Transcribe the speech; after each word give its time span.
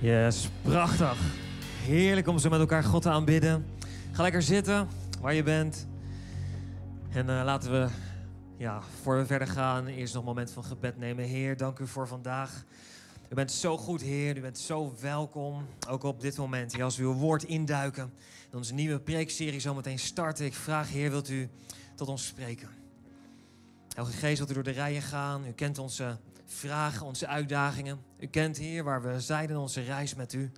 Yes, 0.00 0.48
prachtig. 0.62 1.18
Heerlijk 1.82 2.26
om 2.26 2.38
zo 2.38 2.48
met 2.48 2.60
elkaar 2.60 2.84
God 2.84 3.02
te 3.02 3.08
aanbidden. 3.08 3.66
Ga 4.12 4.22
lekker 4.22 4.42
zitten 4.42 4.88
waar 5.20 5.34
je 5.34 5.42
bent. 5.42 5.86
En 7.10 7.28
eh, 7.28 7.44
laten 7.44 7.70
we, 7.70 7.88
ja, 8.56 8.82
voor 9.02 9.16
we 9.16 9.26
verder 9.26 9.48
gaan, 9.48 9.86
eerst 9.86 10.14
nog 10.14 10.22
een 10.22 10.28
moment 10.28 10.50
van 10.50 10.64
gebed 10.64 10.98
nemen. 10.98 11.24
Heer, 11.24 11.56
dank 11.56 11.78
u 11.78 11.86
voor 11.86 12.08
vandaag. 12.08 12.64
U 13.28 13.34
bent 13.34 13.52
zo 13.52 13.76
goed, 13.76 14.00
Heer. 14.00 14.36
U 14.36 14.40
bent 14.40 14.58
zo 14.58 14.94
welkom. 15.00 15.66
Ook 15.88 16.02
op 16.02 16.20
dit 16.20 16.36
moment, 16.36 16.72
Heer, 16.72 16.84
als 16.84 16.96
we 16.96 17.02
uw 17.02 17.12
woord 17.12 17.42
induiken. 17.42 18.12
In 18.50 18.56
onze 18.58 18.74
nieuwe 18.74 19.00
preekserie 19.00 19.60
zometeen 19.60 19.98
starten. 19.98 20.44
Ik 20.44 20.54
vraag, 20.54 20.90
Heer, 20.90 21.10
wilt 21.10 21.28
u 21.28 21.48
tot 21.94 22.08
ons 22.08 22.26
spreken? 22.26 22.68
Heilige 23.94 24.18
Geest, 24.18 24.38
wilt 24.38 24.50
u 24.50 24.54
door 24.54 24.62
de 24.62 24.70
rijen 24.70 25.02
gaan? 25.02 25.46
U 25.46 25.52
kent 25.52 25.78
onze 25.78 26.16
vragen, 26.44 27.06
onze 27.06 27.26
uitdagingen. 27.26 28.00
U 28.18 28.26
kent, 28.26 28.56
Heer, 28.56 28.84
waar 28.84 29.02
we 29.02 29.20
zijn 29.20 29.48
in 29.48 29.56
onze 29.56 29.80
reis 29.80 30.14
met 30.14 30.32
u. 30.32 30.52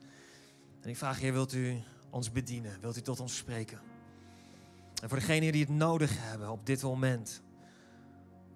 En 0.80 0.88
ik 0.88 0.96
vraag, 0.96 1.18
Heer, 1.18 1.32
wilt 1.32 1.52
u 1.52 1.82
ons 2.10 2.32
bedienen? 2.32 2.80
Wilt 2.80 2.96
u 2.96 3.00
tot 3.00 3.20
ons 3.20 3.36
spreken? 3.36 3.78
En 5.02 5.08
voor 5.08 5.18
degenen 5.18 5.52
die 5.52 5.60
het 5.60 5.74
nodig 5.74 6.12
hebben 6.18 6.50
op 6.50 6.66
dit 6.66 6.82
moment, 6.82 7.42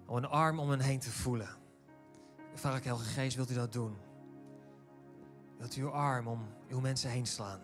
om 0.05 0.15
een 0.15 0.25
arm 0.25 0.59
om 0.59 0.69
hen 0.69 0.79
heen 0.79 0.99
te 0.99 1.11
voelen. 1.11 1.49
Vraag 2.53 2.77
ik, 2.77 2.83
Heilige 2.83 3.09
Geest, 3.09 3.35
wilt 3.35 3.51
u 3.51 3.53
dat 3.53 3.73
doen? 3.73 3.97
Wilt 5.57 5.75
u 5.75 5.81
uw 5.81 5.89
arm 5.89 6.27
om 6.27 6.47
uw 6.69 6.79
mensen 6.79 7.09
heen 7.09 7.27
slaan? 7.27 7.59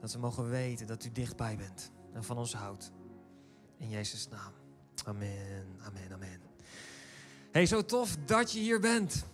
Dat 0.00 0.10
ze 0.10 0.18
mogen 0.18 0.48
weten 0.48 0.86
dat 0.86 1.04
u 1.04 1.12
dichtbij 1.12 1.56
bent 1.56 1.92
en 2.12 2.24
van 2.24 2.38
ons 2.38 2.54
houdt. 2.54 2.92
In 3.76 3.88
Jezus' 3.88 4.28
naam. 4.28 4.52
Amen, 5.04 5.66
amen, 5.80 6.12
amen. 6.12 6.37
Hey, 7.58 7.66
zo 7.66 7.84
tof 7.84 8.16
dat 8.24 8.52
je 8.52 8.58
hier 8.58 8.80
bent. 8.80 9.26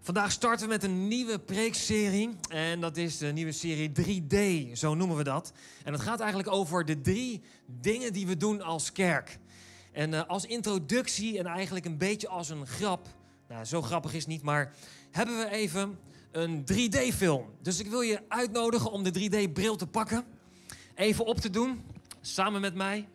Vandaag 0.00 0.32
starten 0.32 0.66
we 0.66 0.72
met 0.72 0.82
een 0.82 1.08
nieuwe 1.08 1.38
preekserie. 1.38 2.36
En 2.48 2.80
dat 2.80 2.96
is 2.96 3.18
de 3.18 3.26
nieuwe 3.26 3.52
serie 3.52 3.92
3D, 3.92 4.36
zo 4.72 4.94
noemen 4.94 5.16
we 5.16 5.24
dat. 5.24 5.52
En 5.84 5.92
het 5.92 6.02
gaat 6.02 6.20
eigenlijk 6.20 6.50
over 6.50 6.84
de 6.84 7.00
drie 7.00 7.42
dingen 7.66 8.12
die 8.12 8.26
we 8.26 8.36
doen 8.36 8.62
als 8.62 8.92
kerk. 8.92 9.38
En 9.92 10.12
uh, 10.12 10.22
als 10.26 10.44
introductie 10.44 11.38
en 11.38 11.46
eigenlijk 11.46 11.86
een 11.86 11.98
beetje 11.98 12.28
als 12.28 12.48
een 12.48 12.66
grap. 12.66 13.08
Nou, 13.48 13.64
zo 13.64 13.82
grappig 13.82 14.14
is 14.14 14.20
het 14.20 14.28
niet, 14.28 14.42
maar 14.42 14.74
hebben 15.10 15.38
we 15.38 15.50
even 15.50 15.98
een 16.32 16.64
3D-film. 16.72 17.44
Dus 17.62 17.80
ik 17.80 17.86
wil 17.86 18.00
je 18.00 18.20
uitnodigen 18.28 18.90
om 18.90 19.02
de 19.02 19.28
3D-bril 19.28 19.76
te 19.76 19.86
pakken. 19.86 20.24
Even 20.94 21.24
op 21.24 21.38
te 21.38 21.50
doen, 21.50 21.84
samen 22.20 22.60
met 22.60 22.74
mij. 22.74 23.08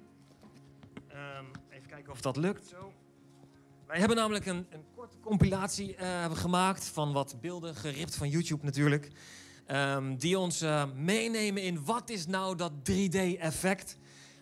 Um, 1.11 1.51
even 1.69 1.87
kijken 1.87 2.11
of 2.11 2.21
dat 2.21 2.37
lukt. 2.37 2.67
Zo. 2.67 2.92
Wij 3.93 4.01
hebben 4.01 4.19
namelijk 4.19 4.45
een, 4.45 4.67
een 4.69 4.85
korte 4.95 5.19
compilatie 5.19 5.95
uh, 5.97 6.31
gemaakt 6.31 6.85
van 6.85 7.11
wat 7.11 7.35
beelden, 7.41 7.75
geript 7.75 8.15
van 8.15 8.29
YouTube 8.29 8.65
natuurlijk. 8.65 9.11
Um, 9.67 10.17
die 10.17 10.39
ons 10.39 10.61
uh, 10.61 10.83
meenemen 10.95 11.61
in 11.63 11.85
wat 11.85 12.09
is 12.09 12.27
nou 12.27 12.55
dat 12.55 12.71
3D-effect. 12.71 13.97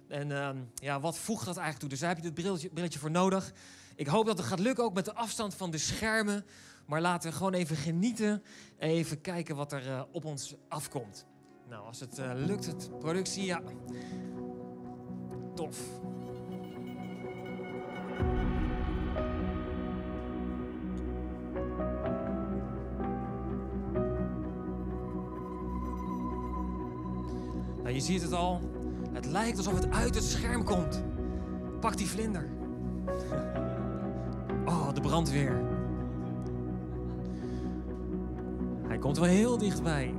En 0.07 0.31
um, 0.31 0.71
ja, 0.75 0.99
wat 0.99 1.17
voegt 1.17 1.45
dat 1.45 1.55
eigenlijk 1.55 1.79
toe? 1.79 1.89
Dus 1.89 1.99
daar 1.99 2.09
heb 2.09 2.17
je 2.17 2.23
dit 2.23 2.33
brilletje, 2.33 2.69
brilletje 2.69 2.99
voor 2.99 3.11
nodig. 3.11 3.53
Ik 3.95 4.07
hoop 4.07 4.25
dat 4.25 4.37
het 4.37 4.47
gaat 4.47 4.59
lukken, 4.59 4.83
ook 4.83 4.93
met 4.93 5.05
de 5.05 5.13
afstand 5.13 5.55
van 5.55 5.71
de 5.71 5.77
schermen. 5.77 6.45
Maar 6.85 7.01
laten 7.01 7.29
we 7.29 7.35
gewoon 7.35 7.53
even 7.53 7.75
genieten. 7.75 8.43
Even 8.77 9.21
kijken 9.21 9.55
wat 9.55 9.71
er 9.71 9.87
uh, 9.87 10.01
op 10.11 10.25
ons 10.25 10.55
afkomt. 10.67 11.25
Nou, 11.69 11.85
als 11.85 11.99
het 11.99 12.21
lukt, 12.35 12.65
het 12.65 12.99
productie, 12.99 13.45
ja. 13.45 13.61
Tof. 15.55 15.77
Je 27.93 27.99
ziet 27.99 28.21
het 28.21 28.33
al. 28.33 28.59
Het 29.13 29.25
lijkt 29.25 29.57
alsof 29.57 29.73
het 29.73 29.89
uit 29.89 30.15
het 30.15 30.23
scherm 30.23 30.63
komt. 30.63 31.03
Pak 31.79 31.97
die 31.97 32.07
vlinder. 32.07 32.49
Oh, 34.65 34.93
de 34.93 35.01
brandweer. 35.01 35.61
Hij 38.87 38.97
komt 38.97 39.17
wel 39.17 39.27
heel 39.27 39.57
dichtbij. 39.57 40.13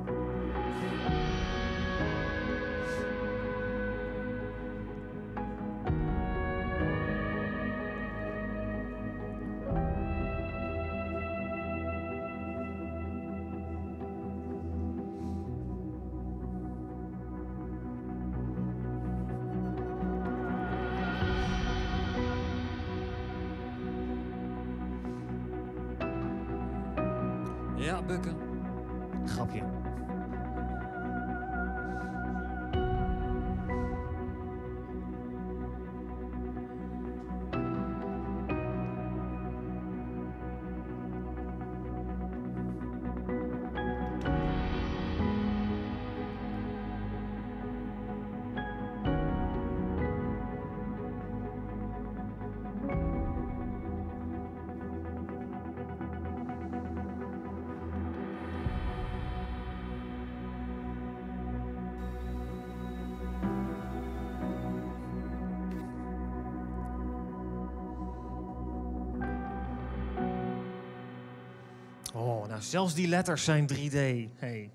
Oh, 72.12 72.48
nou, 72.48 72.62
zelfs 72.62 72.94
die 72.94 73.08
letters 73.08 73.44
zijn 73.44 73.68
3D. 73.72 74.30
Hey. 74.38 74.70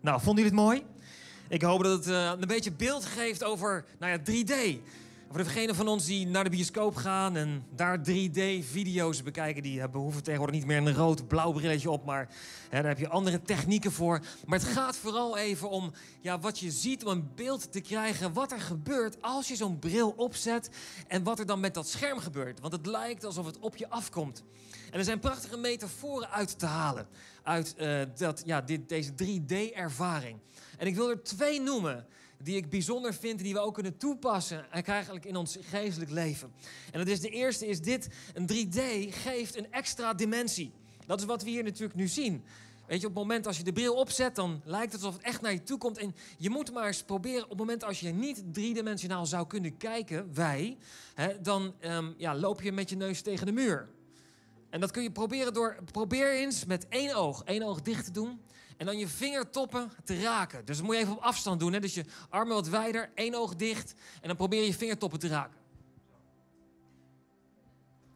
Nou, 0.00 0.20
vonden 0.20 0.44
jullie 0.44 0.58
het 0.58 0.66
mooi? 0.66 0.82
Ik 1.48 1.62
hoop 1.62 1.82
dat 1.82 1.98
het 1.98 2.08
uh, 2.08 2.32
een 2.40 2.48
beetje 2.48 2.72
beeld 2.72 3.04
geeft 3.04 3.44
over 3.44 3.84
nou 3.98 4.12
ja, 4.12 4.18
3D. 4.18 4.78
Voor 5.30 5.44
degenen 5.44 5.74
van 5.74 5.88
ons 5.88 6.04
die 6.04 6.26
naar 6.26 6.44
de 6.44 6.50
bioscoop 6.50 6.96
gaan 6.96 7.36
en 7.36 7.66
daar 7.74 7.98
3D-video's 7.98 9.22
bekijken, 9.22 9.62
die 9.62 9.80
hebben, 9.80 10.00
hoeven 10.00 10.22
tegenwoordig 10.22 10.56
niet 10.56 10.66
meer 10.66 10.76
een 10.76 10.94
rood-blauw 10.94 11.52
brilletje 11.52 11.90
op, 11.90 12.04
maar 12.04 12.28
hè, 12.68 12.80
daar 12.80 12.88
heb 12.88 12.98
je 12.98 13.08
andere 13.08 13.42
technieken 13.42 13.92
voor. 13.92 14.20
Maar 14.46 14.58
het 14.58 14.68
gaat 14.68 14.96
vooral 14.96 15.36
even 15.36 15.70
om 15.70 15.92
ja, 16.20 16.38
wat 16.38 16.58
je 16.58 16.70
ziet, 16.70 17.04
om 17.04 17.10
een 17.10 17.30
beeld 17.34 17.72
te 17.72 17.80
krijgen 17.80 18.32
wat 18.32 18.52
er 18.52 18.60
gebeurt 18.60 19.22
als 19.22 19.48
je 19.48 19.56
zo'n 19.56 19.78
bril 19.78 20.10
opzet 20.16 20.70
en 21.08 21.22
wat 21.22 21.38
er 21.38 21.46
dan 21.46 21.60
met 21.60 21.74
dat 21.74 21.88
scherm 21.88 22.18
gebeurt. 22.18 22.60
Want 22.60 22.72
het 22.72 22.86
lijkt 22.86 23.24
alsof 23.24 23.46
het 23.46 23.58
op 23.58 23.76
je 23.76 23.88
afkomt. 23.88 24.44
En 24.90 24.98
er 24.98 25.04
zijn 25.04 25.18
prachtige 25.20 25.56
metaforen 25.56 26.30
uit 26.30 26.58
te 26.58 26.66
halen 26.66 27.08
uit 27.42 27.74
uh, 27.78 28.00
dat, 28.16 28.42
ja, 28.44 28.60
dit, 28.60 28.88
deze 28.88 29.12
3D-ervaring. 29.12 30.36
En 30.78 30.86
ik 30.86 30.94
wil 30.94 31.10
er 31.10 31.22
twee 31.22 31.60
noemen 31.60 32.06
die 32.42 32.56
ik 32.56 32.70
bijzonder 32.70 33.14
vind 33.14 33.38
die 33.38 33.52
we 33.52 33.60
ook 33.60 33.74
kunnen 33.74 33.96
toepassen 33.96 34.70
eigenlijk 34.70 35.24
in 35.24 35.36
ons 35.36 35.58
geestelijk 35.60 36.10
leven. 36.10 36.52
En 36.92 36.98
dat 36.98 37.08
is 37.08 37.20
de 37.20 37.28
eerste 37.28 37.66
is 37.66 37.80
dit, 37.80 38.08
een 38.34 38.50
3D 38.52 38.80
geeft 39.14 39.56
een 39.56 39.72
extra 39.72 40.14
dimensie. 40.14 40.72
Dat 41.06 41.20
is 41.20 41.26
wat 41.26 41.42
we 41.42 41.50
hier 41.50 41.64
natuurlijk 41.64 41.94
nu 41.94 42.06
zien. 42.06 42.44
Weet 42.86 43.00
je, 43.00 43.06
op 43.06 43.14
het 43.14 43.22
moment 43.22 43.46
als 43.46 43.56
je 43.56 43.62
de 43.62 43.72
bril 43.72 43.94
opzet, 43.94 44.34
dan 44.34 44.60
lijkt 44.64 44.92
het 44.92 45.02
alsof 45.02 45.16
het 45.16 45.26
echt 45.26 45.40
naar 45.40 45.52
je 45.52 45.62
toe 45.62 45.78
komt. 45.78 45.98
En 45.98 46.14
je 46.38 46.50
moet 46.50 46.72
maar 46.72 46.86
eens 46.86 47.02
proberen, 47.02 47.42
op 47.42 47.48
het 47.48 47.58
moment 47.58 47.84
als 47.84 48.00
je 48.00 48.10
niet 48.10 48.42
driedimensionaal 48.52 49.26
zou 49.26 49.46
kunnen 49.46 49.76
kijken, 49.76 50.34
wij, 50.34 50.76
hè, 51.14 51.40
dan 51.40 51.74
um, 51.80 52.14
ja, 52.16 52.36
loop 52.36 52.62
je 52.62 52.72
met 52.72 52.90
je 52.90 52.96
neus 52.96 53.20
tegen 53.20 53.46
de 53.46 53.52
muur. 53.52 53.88
En 54.70 54.80
dat 54.80 54.90
kun 54.90 55.02
je 55.02 55.10
proberen 55.10 55.52
door, 55.52 55.76
probeer 55.92 56.32
eens 56.32 56.64
met 56.64 56.88
één 56.88 57.14
oog, 57.14 57.42
één 57.44 57.62
oog 57.62 57.82
dicht 57.82 58.04
te 58.04 58.10
doen. 58.10 58.40
En 58.78 58.86
dan 58.86 58.98
je 58.98 59.08
vingertoppen 59.08 59.90
te 60.04 60.20
raken. 60.20 60.64
Dus 60.64 60.76
dat 60.76 60.86
moet 60.86 60.94
je 60.94 61.00
even 61.00 61.16
op 61.16 61.22
afstand 61.22 61.60
doen. 61.60 61.72
Hè? 61.72 61.80
Dus 61.80 61.94
je 61.94 62.04
armen 62.28 62.54
wat 62.54 62.68
wijder, 62.68 63.10
één 63.14 63.34
oog 63.34 63.56
dicht. 63.56 63.94
En 64.20 64.28
dan 64.28 64.36
probeer 64.36 64.60
je 64.60 64.66
je 64.66 64.74
vingertoppen 64.74 65.18
te 65.18 65.28
raken. 65.28 65.56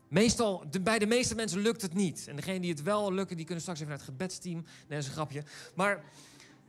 Meestal, 0.09 0.65
de, 0.71 0.81
bij 0.81 0.99
de 0.99 1.07
meeste 1.07 1.35
mensen 1.35 1.61
lukt 1.61 1.83
het 1.83 1.95
niet. 1.95 2.29
En 2.29 2.37
degenen 2.37 2.61
die 2.61 2.71
het 2.71 2.83
wel 2.83 3.13
lukken, 3.13 3.37
die 3.37 3.45
kunnen 3.45 3.63
straks 3.63 3.81
even 3.81 3.91
naar 3.91 4.01
het 4.01 4.11
gebedsteam. 4.11 4.57
Nee, 4.57 4.65
dat 4.89 4.99
is 4.99 5.07
een 5.07 5.13
grapje. 5.13 5.45
Maar 5.75 5.97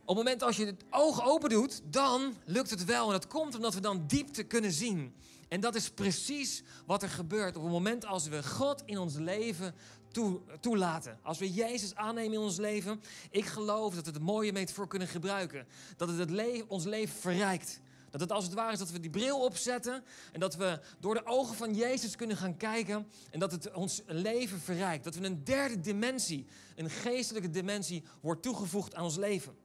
op 0.00 0.16
het 0.16 0.16
moment 0.16 0.42
als 0.42 0.56
je 0.56 0.66
het 0.66 0.84
oog 0.90 1.26
open 1.26 1.50
doet, 1.50 1.80
dan 1.90 2.34
lukt 2.44 2.70
het 2.70 2.84
wel. 2.84 3.06
En 3.06 3.12
dat 3.12 3.26
komt 3.26 3.54
omdat 3.54 3.74
we 3.74 3.80
dan 3.80 4.04
diepte 4.06 4.42
kunnen 4.42 4.72
zien. 4.72 5.14
En 5.48 5.60
dat 5.60 5.74
is 5.74 5.90
precies 5.90 6.62
wat 6.86 7.02
er 7.02 7.08
gebeurt 7.08 7.56
op 7.56 7.62
het 7.62 7.72
moment 7.72 8.06
als 8.06 8.28
we 8.28 8.42
God 8.42 8.82
in 8.86 8.98
ons 8.98 9.14
leven 9.14 9.74
toe, 10.14 10.40
toelaten. 10.60 11.18
Als 11.22 11.38
we 11.38 11.52
Jezus 11.52 11.94
aannemen 11.94 12.32
in 12.32 12.38
ons 12.38 12.56
leven, 12.56 13.00
ik 13.30 13.44
geloof 13.44 13.94
dat 13.94 14.04
we 14.04 14.10
het 14.10 14.22
mooie 14.22 14.52
metafoor 14.52 14.88
kunnen 14.88 15.08
gebruiken. 15.08 15.66
Dat 15.96 16.08
het, 16.08 16.66
ons 16.66 16.84
leven 16.84 17.16
verrijkt. 17.16 17.80
Dat 18.10 18.20
het 18.20 18.32
als 18.32 18.44
het 18.44 18.54
ware 18.54 18.72
is 18.72 18.78
dat 18.78 18.90
we 18.90 19.00
die 19.00 19.10
bril 19.10 19.40
opzetten 19.40 20.04
en 20.32 20.40
dat 20.40 20.54
we 20.54 20.80
door 21.00 21.14
de 21.14 21.26
ogen 21.26 21.56
van 21.56 21.74
Jezus 21.74 22.16
kunnen 22.16 22.36
gaan 22.36 22.56
kijken 22.56 23.06
en 23.30 23.38
dat 23.38 23.52
het 23.52 23.72
ons 23.72 24.02
leven 24.06 24.60
verrijkt. 24.60 25.04
Dat 25.04 25.14
we 25.14 25.26
een 25.26 25.44
derde 25.44 25.80
dimensie, 25.80 26.46
een 26.76 26.90
geestelijke 26.90 27.50
dimensie, 27.50 28.04
wordt 28.20 28.42
toegevoegd 28.42 28.94
aan 28.94 29.04
ons 29.04 29.16
leven. 29.16 29.63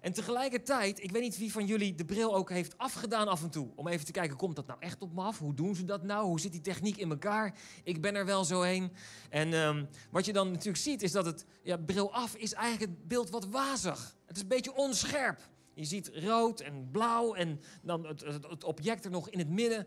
En 0.00 0.12
tegelijkertijd, 0.12 1.02
ik 1.02 1.10
weet 1.10 1.22
niet 1.22 1.38
wie 1.38 1.52
van 1.52 1.66
jullie 1.66 1.94
de 1.94 2.04
bril 2.04 2.34
ook 2.34 2.50
heeft 2.50 2.78
afgedaan 2.78 3.28
af 3.28 3.42
en 3.42 3.50
toe. 3.50 3.68
Om 3.74 3.88
even 3.88 4.06
te 4.06 4.12
kijken, 4.12 4.36
komt 4.36 4.56
dat 4.56 4.66
nou 4.66 4.80
echt 4.80 5.02
op 5.02 5.14
me 5.14 5.22
af? 5.22 5.38
Hoe 5.38 5.54
doen 5.54 5.74
ze 5.74 5.84
dat 5.84 6.02
nou? 6.02 6.26
Hoe 6.26 6.40
zit 6.40 6.52
die 6.52 6.60
techniek 6.60 6.96
in 6.96 7.10
elkaar? 7.10 7.58
Ik 7.84 8.00
ben 8.00 8.14
er 8.14 8.24
wel 8.24 8.44
zo 8.44 8.62
heen. 8.62 8.92
En 9.30 9.52
um, 9.52 9.88
wat 10.10 10.24
je 10.24 10.32
dan 10.32 10.50
natuurlijk 10.50 10.76
ziet, 10.76 11.02
is 11.02 11.12
dat 11.12 11.24
het 11.24 11.44
ja, 11.62 11.76
bril 11.76 12.12
af 12.12 12.34
is 12.34 12.52
eigenlijk 12.52 12.92
het 12.92 13.08
beeld 13.08 13.30
wat 13.30 13.46
wazig. 13.46 14.16
Het 14.26 14.36
is 14.36 14.42
een 14.42 14.48
beetje 14.48 14.74
onscherp. 14.74 15.48
Je 15.74 15.84
ziet 15.84 16.10
rood 16.14 16.60
en 16.60 16.88
blauw 16.90 17.34
en 17.34 17.60
dan 17.82 18.06
het, 18.06 18.20
het, 18.20 18.46
het 18.48 18.64
object 18.64 19.04
er 19.04 19.10
nog 19.10 19.30
in 19.30 19.38
het 19.38 19.48
midden. 19.48 19.86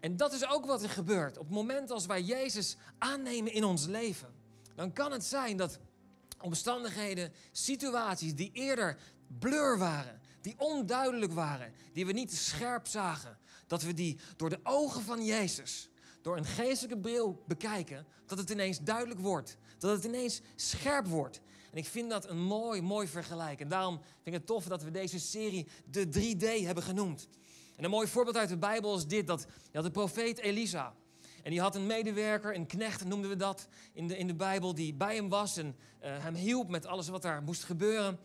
En 0.00 0.16
dat 0.16 0.32
is 0.32 0.48
ook 0.48 0.66
wat 0.66 0.82
er 0.82 0.90
gebeurt. 0.90 1.38
Op 1.38 1.44
het 1.44 1.54
moment 1.54 1.90
als 1.90 2.06
wij 2.06 2.22
Jezus 2.22 2.76
aannemen 2.98 3.52
in 3.52 3.64
ons 3.64 3.86
leven, 3.86 4.28
dan 4.74 4.92
kan 4.92 5.12
het 5.12 5.24
zijn 5.24 5.56
dat 5.56 5.78
omstandigheden, 6.40 7.32
situaties 7.52 8.34
die 8.34 8.50
eerder 8.52 8.98
blur 9.38 9.78
waren, 9.78 10.20
die 10.40 10.54
onduidelijk 10.58 11.32
waren, 11.32 11.72
die 11.92 12.06
we 12.06 12.12
niet 12.12 12.34
scherp 12.34 12.86
zagen, 12.86 13.38
dat 13.66 13.82
we 13.82 13.94
die 13.94 14.18
door 14.36 14.50
de 14.50 14.60
ogen 14.62 15.02
van 15.02 15.24
Jezus, 15.24 15.90
door 16.22 16.36
een 16.36 16.44
geestelijke 16.44 16.98
bril 16.98 17.42
bekijken, 17.46 18.06
dat 18.26 18.38
het 18.38 18.50
ineens 18.50 18.80
duidelijk 18.80 19.20
wordt, 19.20 19.56
dat 19.78 19.90
het 19.90 20.04
ineens 20.04 20.40
scherp 20.54 21.06
wordt. 21.06 21.40
En 21.70 21.78
ik 21.78 21.86
vind 21.86 22.10
dat 22.10 22.28
een 22.28 22.42
mooi, 22.42 22.82
mooi 22.82 23.08
vergelijk. 23.08 23.60
En 23.60 23.68
daarom 23.68 23.94
vind 23.96 24.26
ik 24.26 24.32
het 24.32 24.46
tof 24.46 24.64
dat 24.64 24.82
we 24.82 24.90
deze 24.90 25.20
serie 25.20 25.66
de 25.90 26.06
3D 26.06 26.64
hebben 26.64 26.84
genoemd. 26.84 27.28
En 27.76 27.84
een 27.84 27.90
mooi 27.90 28.08
voorbeeld 28.08 28.36
uit 28.36 28.48
de 28.48 28.56
Bijbel 28.56 28.96
is 28.96 29.06
dit, 29.06 29.26
dat 29.26 29.46
de 29.72 29.90
profeet 29.90 30.38
Elisa. 30.38 30.94
En 31.42 31.50
die 31.50 31.60
had 31.60 31.74
een 31.74 31.86
medewerker, 31.86 32.54
een 32.54 32.66
knecht 32.66 33.04
noemden 33.04 33.30
we 33.30 33.36
dat 33.36 33.68
in 33.92 34.08
de, 34.08 34.18
in 34.18 34.26
de 34.26 34.34
Bijbel, 34.34 34.74
die 34.74 34.94
bij 34.94 35.14
hem 35.14 35.28
was 35.28 35.56
en 35.56 35.66
uh, 35.66 36.22
hem 36.22 36.34
hielp 36.34 36.68
met 36.68 36.86
alles 36.86 37.08
wat 37.08 37.22
daar 37.22 37.42
moest 37.42 37.64
gebeuren. 37.64 38.18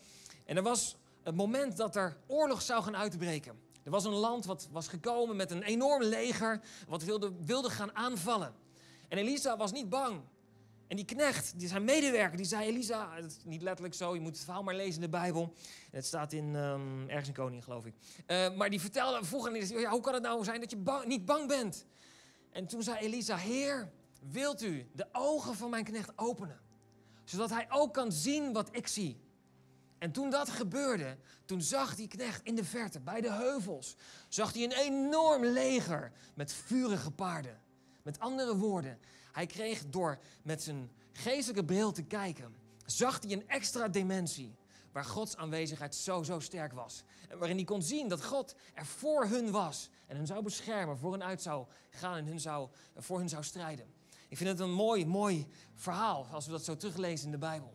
En 0.45 0.57
er 0.57 0.63
was 0.63 0.97
het 1.23 1.35
moment 1.35 1.77
dat 1.77 1.95
er 1.95 2.17
oorlog 2.27 2.61
zou 2.61 2.83
gaan 2.83 2.97
uitbreken. 2.97 3.59
Er 3.83 3.91
was 3.91 4.05
een 4.05 4.13
land 4.13 4.45
wat 4.45 4.67
was 4.71 4.87
gekomen 4.87 5.35
met 5.35 5.51
een 5.51 5.63
enorm 5.63 6.03
leger, 6.03 6.61
wat 6.87 7.03
wilde, 7.03 7.31
wilde 7.45 7.69
gaan 7.69 7.95
aanvallen. 7.95 8.53
En 9.07 9.17
Elisa 9.17 9.57
was 9.57 9.71
niet 9.71 9.89
bang. 9.89 10.21
En 10.87 10.97
die 10.97 11.05
knecht, 11.05 11.59
die 11.59 11.67
zijn 11.67 11.83
medewerker, 11.83 12.37
die 12.37 12.45
zei: 12.45 12.67
Elisa, 12.67 13.15
het 13.15 13.25
is 13.25 13.37
niet 13.43 13.61
letterlijk 13.61 13.95
zo, 13.95 14.13
je 14.13 14.19
moet 14.19 14.35
het 14.35 14.43
verhaal 14.43 14.63
maar 14.63 14.75
lezen 14.75 14.95
in 14.95 15.01
de 15.01 15.09
Bijbel. 15.09 15.53
Het 15.91 16.05
staat 16.05 16.33
in, 16.33 16.55
um, 16.55 17.09
ergens 17.09 17.27
in 17.27 17.33
Koning, 17.33 17.63
geloof 17.63 17.85
ik. 17.85 17.93
Uh, 18.27 18.55
maar 18.57 18.69
die 18.69 18.81
vertelde, 18.81 19.25
vroeg 19.25 19.57
ja, 19.57 19.89
hoe 19.89 20.01
kan 20.01 20.13
het 20.13 20.23
nou 20.23 20.43
zijn 20.43 20.59
dat 20.59 20.71
je 20.71 21.03
niet 21.05 21.25
bang 21.25 21.47
bent? 21.47 21.85
En 22.51 22.67
toen 22.67 22.83
zei 22.83 22.97
Elisa: 22.97 23.35
Heer, 23.37 23.91
wilt 24.31 24.61
u 24.61 24.87
de 24.93 25.07
ogen 25.11 25.55
van 25.55 25.69
mijn 25.69 25.83
knecht 25.83 26.11
openen? 26.15 26.59
Zodat 27.23 27.49
hij 27.49 27.67
ook 27.69 27.93
kan 27.93 28.11
zien 28.11 28.53
wat 28.53 28.69
ik 28.71 28.87
zie. 28.87 29.19
En 30.01 30.11
toen 30.11 30.29
dat 30.29 30.49
gebeurde, 30.49 31.17
toen 31.45 31.61
zag 31.61 31.95
die 31.95 32.07
knecht 32.07 32.43
in 32.43 32.55
de 32.55 32.63
verte, 32.63 32.99
bij 32.99 33.21
de 33.21 33.31
heuvels, 33.31 33.95
zag 34.27 34.53
hij 34.53 34.63
een 34.63 34.71
enorm 34.71 35.45
leger 35.45 36.11
met 36.35 36.53
vurige 36.53 37.11
paarden. 37.11 37.59
Met 38.03 38.19
andere 38.19 38.57
woorden, 38.57 38.99
hij 39.31 39.45
kreeg 39.45 39.85
door 39.89 40.19
met 40.43 40.63
zijn 40.63 40.91
geestelijke 41.11 41.65
bril 41.65 41.91
te 41.91 42.03
kijken, 42.03 42.55
zag 42.85 43.21
hij 43.21 43.31
een 43.31 43.47
extra 43.47 43.87
dimensie 43.87 44.55
waar 44.91 45.05
Gods 45.05 45.37
aanwezigheid 45.37 45.95
zo, 45.95 46.23
zo 46.23 46.39
sterk 46.39 46.73
was. 46.73 47.03
En 47.29 47.37
waarin 47.37 47.55
hij 47.55 47.65
kon 47.65 47.81
zien 47.81 48.07
dat 48.07 48.25
God 48.25 48.55
er 48.73 48.85
voor 48.85 49.25
hun 49.25 49.51
was 49.51 49.89
en 50.07 50.15
hen 50.15 50.27
zou 50.27 50.43
beschermen, 50.43 50.97
voor 50.97 51.11
hen 51.11 51.23
uit 51.23 51.41
zou 51.41 51.65
gaan 51.89 52.17
en 52.17 52.25
hun 52.25 52.39
zou, 52.39 52.69
voor 52.97 53.19
hen 53.19 53.29
zou 53.29 53.43
strijden. 53.43 53.93
Ik 54.29 54.37
vind 54.37 54.49
het 54.49 54.59
een 54.59 54.73
mooi, 54.73 55.05
mooi 55.05 55.47
verhaal 55.75 56.27
als 56.31 56.45
we 56.45 56.51
dat 56.51 56.65
zo 56.65 56.77
teruglezen 56.77 57.25
in 57.25 57.31
de 57.31 57.37
Bijbel. 57.37 57.73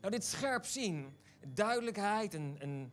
Nou, 0.00 0.12
dit 0.12 0.24
scherp 0.24 0.64
zien, 0.64 1.16
duidelijkheid 1.46 2.34
en, 2.34 2.92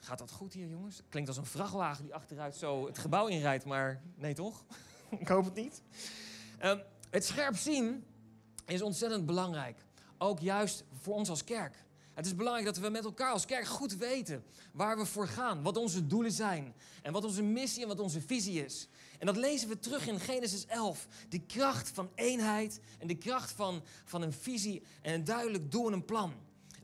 Gaat 0.00 0.18
dat 0.18 0.30
goed 0.30 0.52
hier, 0.52 0.68
jongens? 0.68 1.02
Klinkt 1.08 1.28
als 1.28 1.38
een 1.38 1.46
vrachtwagen 1.46 2.04
die 2.04 2.14
achteruit 2.14 2.56
zo 2.56 2.86
het 2.86 2.98
gebouw 2.98 3.26
inrijdt, 3.26 3.64
maar 3.64 4.02
nee 4.14 4.34
toch? 4.34 4.64
Ik 5.18 5.28
hoop 5.28 5.44
het 5.44 5.54
niet. 5.54 5.82
Um, 6.64 6.82
het 7.10 7.24
scherp 7.24 7.56
zien 7.56 8.04
is 8.66 8.82
ontzettend 8.82 9.26
belangrijk. 9.26 9.84
Ook 10.18 10.40
juist 10.40 10.84
voor 10.92 11.14
ons 11.14 11.28
als 11.28 11.44
kerk. 11.44 11.84
Het 12.16 12.26
is 12.26 12.34
belangrijk 12.34 12.66
dat 12.66 12.78
we 12.78 12.88
met 12.88 13.04
elkaar 13.04 13.32
als 13.32 13.44
kerk 13.44 13.66
goed 13.66 13.96
weten 13.96 14.44
waar 14.72 14.96
we 14.96 15.06
voor 15.06 15.28
gaan, 15.28 15.62
wat 15.62 15.76
onze 15.76 16.06
doelen 16.06 16.32
zijn 16.32 16.74
en 17.02 17.12
wat 17.12 17.24
onze 17.24 17.42
missie 17.42 17.82
en 17.82 17.88
wat 17.88 18.00
onze 18.00 18.20
visie 18.20 18.64
is. 18.64 18.88
En 19.18 19.26
dat 19.26 19.36
lezen 19.36 19.68
we 19.68 19.78
terug 19.78 20.06
in 20.06 20.20
Genesis 20.20 20.66
11. 20.66 21.06
De 21.28 21.40
kracht 21.40 21.88
van 21.88 22.10
eenheid 22.14 22.80
en 22.98 23.06
de 23.06 23.16
kracht 23.16 23.52
van, 23.52 23.82
van 24.04 24.22
een 24.22 24.32
visie 24.32 24.82
en 25.02 25.14
een 25.14 25.24
duidelijk 25.24 25.70
doel 25.70 25.86
en 25.86 25.92
een 25.92 26.04
plan. 26.04 26.34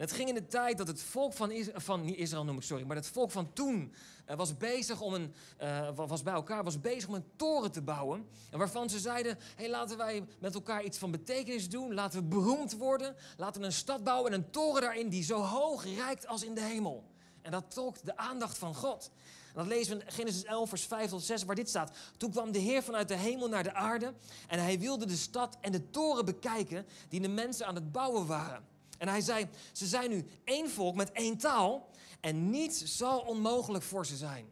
Het 0.03 0.13
ging 0.13 0.29
in 0.29 0.35
de 0.35 0.47
tijd 0.47 0.79
dat 0.79 0.87
het 0.87 1.03
volk 1.03 1.33
van, 1.33 1.51
Israël, 1.51 1.81
van 1.81 2.05
Israël 2.05 2.45
noem 2.45 2.57
ik 2.57 2.63
sorry, 2.63 2.85
maar 2.85 2.97
het 2.97 3.07
volk 3.07 3.31
van 3.31 3.53
toen 3.53 3.95
uh, 4.31 4.37
was 4.37 4.57
bezig 4.57 5.01
om 5.01 5.15
een, 5.15 5.35
uh, 5.63 5.89
was 5.95 6.23
bij 6.23 6.33
elkaar, 6.33 6.65
was 6.65 6.81
bezig 6.81 7.09
om 7.09 7.15
een 7.15 7.31
toren 7.37 7.73
te 7.73 7.83
bouwen. 7.83 8.29
En 8.51 8.59
waarvan 8.59 8.91
ze 8.91 8.99
zeiden, 8.99 9.39
hey, 9.57 9.71
laten 9.71 9.97
wij 9.97 10.25
met 10.39 10.55
elkaar 10.55 10.85
iets 10.85 10.99
van 10.99 11.11
betekenis 11.11 11.69
doen. 11.69 11.95
Laten 11.95 12.21
we 12.21 12.27
beroemd 12.27 12.77
worden. 12.77 13.17
Laten 13.37 13.61
we 13.61 13.67
een 13.67 13.73
stad 13.73 14.05
bouwen 14.05 14.33
en 14.33 14.39
een 14.39 14.51
toren 14.51 14.83
daarin 14.83 15.09
die 15.09 15.23
zo 15.23 15.41
hoog 15.41 15.85
reikt 15.85 16.27
als 16.27 16.45
in 16.45 16.55
de 16.55 16.63
hemel. 16.63 17.05
En 17.43 17.51
dat 17.51 17.71
trok 17.71 18.05
de 18.05 18.17
aandacht 18.17 18.59
van 18.59 18.75
God. 18.75 19.11
En 19.47 19.55
dat 19.55 19.67
lezen 19.67 19.99
we 19.99 20.05
in 20.05 20.13
Genesis 20.13 20.45
11, 20.45 20.69
vers 20.69 20.85
5 20.85 21.11
tot 21.11 21.23
6, 21.23 21.45
waar 21.45 21.55
dit 21.55 21.69
staat. 21.69 21.97
Toen 22.17 22.31
kwam 22.31 22.53
de 22.53 22.59
Heer 22.59 22.83
vanuit 22.83 23.09
de 23.09 23.17
hemel 23.17 23.49
naar 23.49 23.63
de 23.63 23.75
aarde. 23.75 24.15
En 24.49 24.63
hij 24.63 24.79
wilde 24.79 25.07
de 25.07 25.17
stad 25.17 25.59
en 25.61 25.73
de 25.73 25.91
toren 25.91 26.25
bekijken 26.25 26.87
die 27.09 27.21
de 27.21 27.29
mensen 27.29 27.67
aan 27.67 27.75
het 27.75 27.93
bouwen 27.93 28.27
waren. 28.27 28.72
En 29.03 29.09
hij 29.09 29.21
zei, 29.21 29.49
ze 29.73 29.87
zijn 29.87 30.11
nu 30.11 30.25
één 30.45 30.71
volk 30.71 30.95
met 30.95 31.13
één 31.13 31.37
taal 31.37 31.89
en 32.21 32.51
niets 32.51 32.85
zal 32.85 33.21
onmogelijk 33.21 33.85
voor 33.85 34.07
ze 34.07 34.17
zijn. 34.17 34.47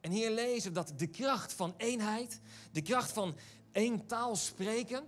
En 0.00 0.10
hier 0.10 0.30
lezen 0.30 0.68
we 0.68 0.74
dat 0.74 0.92
de 0.96 1.06
kracht 1.06 1.52
van 1.52 1.74
eenheid, 1.76 2.40
de 2.72 2.82
kracht 2.82 3.12
van 3.12 3.36
één 3.72 4.06
taal 4.06 4.36
spreken, 4.36 5.04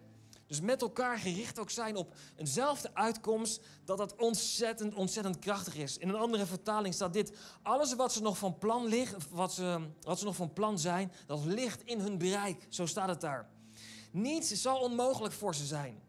dus 0.47 0.61
met 0.61 0.83
elkaar 0.83 1.19
gericht 1.19 1.59
ook 1.59 1.71
zijn 1.71 1.97
op 1.97 2.15
eenzelfde 2.37 2.95
uitkomst, 2.95 3.61
dat 3.85 3.99
dat 3.99 4.17
ontzettend, 4.17 4.95
ontzettend 4.95 5.39
krachtig 5.39 5.75
is. 5.75 5.99
In 5.99 6.09
een 6.09 6.15
andere 6.15 6.47
vertaling 6.47 6.95
staat 6.95 7.13
dit: 7.13 7.37
alles 7.63 7.95
wat 7.95 8.13
ze 8.13 8.23
nog 8.23 8.39
van 8.39 8.59
plan 8.59 8.87
ligt, 8.87 9.31
wat 9.31 9.53
ze, 9.53 9.89
wat 10.01 10.19
ze 10.19 10.25
nog 10.25 10.37
van 10.37 10.53
plan 10.53 10.79
zijn, 10.79 11.13
dat 11.27 11.45
ligt 11.45 11.83
in 11.85 12.01
hun 12.01 12.19
bereik. 12.19 12.67
Zo 12.69 12.87
staat 12.87 13.09
het 13.09 13.21
daar. 13.21 13.49
Niets 14.11 14.53
zal 14.53 14.79
onmogelijk 14.79 15.35
voor 15.35 15.55
ze 15.55 15.67
zijn. 15.67 16.03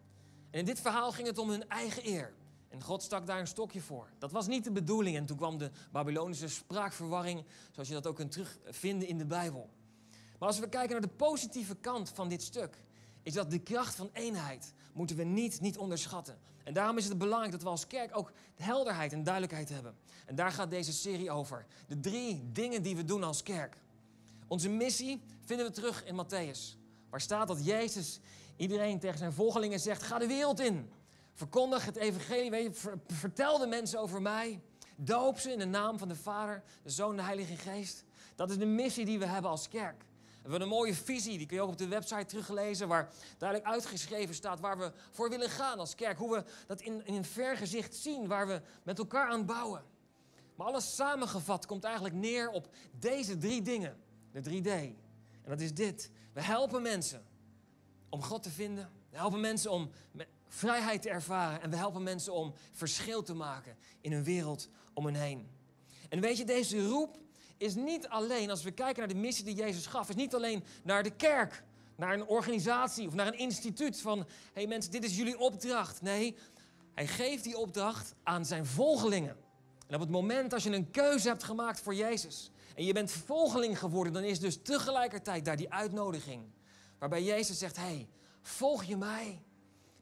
En 0.51 0.59
in 0.59 0.65
dit 0.65 0.79
verhaal 0.79 1.11
ging 1.11 1.27
het 1.27 1.37
om 1.37 1.49
hun 1.49 1.69
eigen 1.69 2.07
eer. 2.07 2.39
En 2.71 2.83
God 2.83 3.03
stak 3.03 3.25
daar 3.25 3.39
een 3.39 3.47
stokje 3.47 3.81
voor. 3.81 4.09
Dat 4.19 4.31
was 4.31 4.47
niet 4.47 4.63
de 4.63 4.71
bedoeling. 4.71 5.15
En 5.15 5.25
toen 5.25 5.37
kwam 5.37 5.57
de 5.57 5.71
Babylonische 5.91 6.47
spraakverwarring, 6.47 7.45
zoals 7.71 7.87
je 7.87 7.93
dat 7.93 8.07
ook 8.07 8.15
kunt 8.15 8.31
terugvinden 8.31 9.07
in 9.07 9.17
de 9.17 9.25
Bijbel. 9.25 9.69
Maar 10.39 10.47
als 10.47 10.59
we 10.59 10.69
kijken 10.69 10.91
naar 10.91 11.01
de 11.01 11.15
positieve 11.15 11.75
kant 11.75 12.09
van 12.09 12.29
dit 12.29 12.41
stuk, 12.41 12.77
is 13.23 13.33
dat 13.33 13.51
de 13.51 13.59
kracht 13.59 13.95
van 13.95 14.09
eenheid 14.13 14.73
moeten 14.93 15.15
we 15.15 15.23
niet, 15.23 15.61
niet 15.61 15.77
onderschatten. 15.77 16.39
En 16.63 16.73
daarom 16.73 16.97
is 16.97 17.07
het 17.07 17.17
belangrijk 17.17 17.51
dat 17.51 17.63
we 17.63 17.69
als 17.69 17.87
kerk 17.87 18.17
ook 18.17 18.31
helderheid 18.55 19.13
en 19.13 19.23
duidelijkheid 19.23 19.69
hebben. 19.69 19.95
En 20.25 20.35
daar 20.35 20.51
gaat 20.51 20.69
deze 20.69 20.93
serie 20.93 21.31
over. 21.31 21.65
De 21.87 21.99
drie 21.99 22.51
dingen 22.51 22.83
die 22.83 22.95
we 22.95 23.03
doen 23.03 23.23
als 23.23 23.43
kerk. 23.43 23.77
Onze 24.47 24.69
missie 24.69 25.21
vinden 25.45 25.65
we 25.65 25.71
terug 25.71 26.05
in 26.05 26.25
Matthäus. 26.25 26.77
Waar 27.09 27.21
staat 27.21 27.47
dat 27.47 27.65
Jezus 27.65 28.19
iedereen 28.55 28.99
tegen 28.99 29.17
zijn 29.17 29.33
volgelingen 29.33 29.79
zegt: 29.79 30.03
ga 30.03 30.19
de 30.19 30.27
wereld 30.27 30.59
in. 30.59 30.89
Verkondig 31.33 31.85
het 31.85 31.95
evangelie, 31.95 32.69
vertel 33.07 33.57
de 33.57 33.67
mensen 33.67 33.99
over 33.99 34.21
mij. 34.21 34.61
Doop 34.95 35.39
ze 35.39 35.51
in 35.51 35.59
de 35.59 35.65
naam 35.65 35.97
van 35.97 36.07
de 36.07 36.15
Vader, 36.15 36.63
de 36.83 36.89
Zoon 36.89 37.09
en 37.09 37.15
de 37.15 37.23
Heilige 37.23 37.55
Geest. 37.55 38.03
Dat 38.35 38.49
is 38.49 38.57
de 38.57 38.65
missie 38.65 39.05
die 39.05 39.19
we 39.19 39.25
hebben 39.25 39.51
als 39.51 39.67
kerk. 39.67 40.05
We 40.23 40.49
hebben 40.49 40.61
een 40.61 40.75
mooie 40.75 40.95
visie, 40.95 41.37
die 41.37 41.47
kun 41.47 41.55
je 41.55 41.63
ook 41.63 41.69
op 41.69 41.77
de 41.77 41.87
website 41.87 42.25
teruglezen, 42.25 42.87
waar 42.87 43.13
duidelijk 43.37 43.69
uitgeschreven 43.69 44.35
staat 44.35 44.59
waar 44.59 44.77
we 44.77 44.91
voor 45.11 45.29
willen 45.29 45.49
gaan 45.49 45.79
als 45.79 45.95
kerk. 45.95 46.17
Hoe 46.17 46.35
we 46.35 46.43
dat 46.67 46.81
in, 46.81 47.05
in 47.05 47.13
een 47.13 47.25
vergezicht 47.25 47.95
zien, 47.95 48.27
waar 48.27 48.47
we 48.47 48.61
met 48.83 48.99
elkaar 48.99 49.29
aan 49.29 49.45
bouwen. 49.45 49.83
Maar 50.55 50.67
alles 50.67 50.95
samengevat 50.95 51.65
komt 51.65 51.83
eigenlijk 51.83 52.15
neer 52.15 52.49
op 52.49 52.67
deze 52.99 53.37
drie 53.37 53.61
dingen. 53.61 53.97
De 54.31 54.61
3D. 54.61 54.67
En 54.67 55.49
dat 55.49 55.61
is 55.61 55.73
dit. 55.73 56.11
We 56.33 56.41
helpen 56.41 56.81
mensen 56.81 57.25
om 58.09 58.23
God 58.23 58.43
te 58.43 58.49
vinden. 58.49 58.89
We 59.09 59.17
helpen 59.17 59.39
mensen 59.39 59.71
om 59.71 59.91
vrijheid 60.53 61.01
te 61.01 61.09
ervaren. 61.09 61.61
En 61.61 61.69
we 61.69 61.75
helpen 61.75 62.03
mensen 62.03 62.33
om 62.33 62.53
verschil 62.71 63.23
te 63.23 63.33
maken 63.33 63.75
in 64.01 64.11
een 64.11 64.23
wereld 64.23 64.69
om 64.93 65.05
hen 65.05 65.15
heen. 65.15 65.47
En 66.09 66.19
weet 66.19 66.37
je, 66.37 66.45
deze 66.45 66.87
roep 66.87 67.19
is 67.57 67.75
niet 67.75 68.07
alleen, 68.07 68.49
als 68.49 68.63
we 68.63 68.71
kijken 68.71 68.99
naar 68.99 69.13
de 69.13 69.19
missie 69.19 69.45
die 69.45 69.55
Jezus 69.55 69.85
gaf, 69.85 70.09
is 70.09 70.15
niet 70.15 70.35
alleen 70.35 70.63
naar 70.83 71.03
de 71.03 71.15
kerk, 71.15 71.63
naar 71.95 72.13
een 72.13 72.25
organisatie 72.25 73.07
of 73.07 73.13
naar 73.13 73.27
een 73.27 73.37
instituut 73.37 74.01
van... 74.01 74.17
hé 74.17 74.25
hey 74.53 74.67
mensen, 74.67 74.91
dit 74.91 75.03
is 75.03 75.17
jullie 75.17 75.39
opdracht. 75.39 76.01
Nee, 76.01 76.35
hij 76.93 77.07
geeft 77.07 77.43
die 77.43 77.57
opdracht 77.57 78.13
aan 78.23 78.45
zijn 78.45 78.65
volgelingen. 78.65 79.37
En 79.87 79.95
op 79.95 80.01
het 80.01 80.09
moment 80.09 80.53
als 80.53 80.63
je 80.63 80.71
een 80.71 80.91
keuze 80.91 81.27
hebt 81.27 81.43
gemaakt 81.43 81.79
voor 81.79 81.95
Jezus... 81.95 82.51
en 82.75 82.85
je 82.85 82.93
bent 82.93 83.11
volgeling 83.11 83.79
geworden, 83.79 84.13
dan 84.13 84.23
is 84.23 84.39
dus 84.39 84.59
tegelijkertijd 84.61 85.45
daar 85.45 85.57
die 85.57 85.73
uitnodiging... 85.73 86.43
waarbij 86.99 87.23
Jezus 87.23 87.57
zegt, 87.57 87.75
hé, 87.75 87.83
hey, 87.83 88.07
volg 88.41 88.83
je 88.83 88.97
mij? 88.97 89.41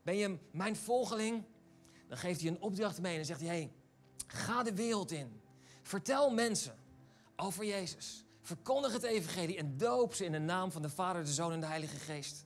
Ben 0.03 0.15
je 0.15 0.37
mijn 0.51 0.75
volgeling? 0.75 1.43
Dan 2.07 2.17
geeft 2.17 2.41
hij 2.41 2.49
een 2.49 2.61
opdracht 2.61 3.01
mee 3.01 3.17
en 3.17 3.25
zegt 3.25 3.39
hij, 3.39 3.49
hey, 3.49 3.71
ga 4.27 4.63
de 4.63 4.73
wereld 4.73 5.11
in. 5.11 5.41
Vertel 5.81 6.29
mensen 6.29 6.75
over 7.35 7.65
Jezus. 7.65 8.25
Verkondig 8.41 8.93
het 8.93 9.03
evangelie 9.03 9.57
en 9.57 9.77
doop 9.77 10.13
ze 10.13 10.25
in 10.25 10.31
de 10.31 10.39
naam 10.39 10.71
van 10.71 10.81
de 10.81 10.89
Vader, 10.89 11.25
de 11.25 11.31
Zoon 11.31 11.51
en 11.51 11.59
de 11.59 11.65
Heilige 11.65 11.95
Geest. 11.95 12.45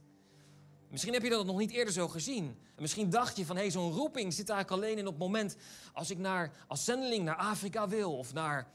Misschien 0.89 1.13
heb 1.13 1.23
je 1.23 1.29
dat 1.29 1.45
nog 1.45 1.57
niet 1.57 1.71
eerder 1.71 1.93
zo 1.93 2.07
gezien. 2.07 2.45
En 2.45 2.81
misschien 2.81 3.09
dacht 3.09 3.37
je 3.37 3.45
van, 3.45 3.55
hé, 3.55 3.61
hey, 3.61 3.71
zo'n 3.71 3.91
roeping 3.91 4.33
zit 4.33 4.49
eigenlijk 4.49 4.83
alleen 4.83 4.97
in 4.97 5.07
op 5.07 5.13
het 5.13 5.21
moment 5.21 5.55
als 5.93 6.09
ik 6.09 6.17
naar, 6.17 6.51
als 6.67 6.85
zendeling 6.85 7.23
naar 7.23 7.35
Afrika 7.35 7.87
wil 7.87 8.17
of 8.17 8.33
naar 8.33 8.71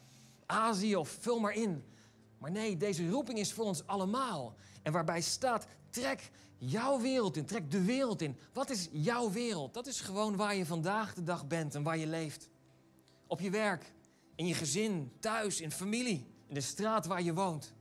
Azië 0.46 0.96
of 0.96 1.16
vul 1.20 1.38
maar 1.38 1.54
in. 1.54 1.84
Maar 2.38 2.50
nee, 2.50 2.76
deze 2.76 3.10
roeping 3.10 3.38
is 3.38 3.52
voor 3.52 3.64
ons 3.64 3.86
allemaal. 3.86 4.54
En 4.82 4.92
waarbij 4.92 5.20
staat, 5.20 5.66
trek 5.90 6.30
jouw 6.58 7.00
wereld 7.00 7.36
in, 7.36 7.44
trek 7.44 7.70
de 7.70 7.82
wereld 7.82 8.22
in. 8.22 8.36
Wat 8.52 8.70
is 8.70 8.88
jouw 8.92 9.30
wereld? 9.30 9.74
Dat 9.74 9.86
is 9.86 10.00
gewoon 10.00 10.36
waar 10.36 10.54
je 10.54 10.66
vandaag 10.66 11.14
de 11.14 11.22
dag 11.22 11.46
bent 11.46 11.74
en 11.74 11.82
waar 11.82 11.98
je 11.98 12.06
leeft. 12.06 12.48
Op 13.26 13.40
je 13.40 13.50
werk, 13.50 13.92
in 14.34 14.46
je 14.46 14.54
gezin, 14.54 15.12
thuis, 15.20 15.60
in 15.60 15.70
familie, 15.70 16.26
in 16.46 16.54
de 16.54 16.60
straat 16.60 17.06
waar 17.06 17.22
je 17.22 17.34
woont. 17.34 17.72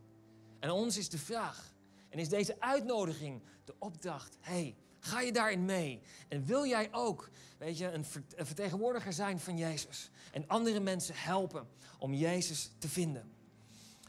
En 0.60 0.72
ons 0.72 0.98
is 0.98 1.10
de 1.10 1.18
vraag, 1.18 1.74
en 2.10 2.20
is 2.20 2.30
deze 2.30 2.56
uitnodiging 2.60 3.42
de 3.66 3.76
opdracht, 3.80 4.38
hey, 4.40 4.76
ga 5.00 5.22
je 5.22 5.32
daarin 5.32 5.66
mee? 5.66 6.02
En 6.28 6.46
wil 6.46 6.66
jij 6.66 6.94
ook, 6.94 7.30
weet 7.58 7.78
je, 7.78 7.92
een, 7.92 8.06
vertegenwoordiger 8.46 9.14
zijn 9.14 9.40
van 9.40 9.58
Jezus 9.58 10.10
en 10.32 10.48
andere 10.48 10.80
mensen 10.80 11.16
helpen 11.16 11.68
om 12.00 12.14
Jezus 12.14 12.72
te 12.78 12.90
vinden? 12.90 13.32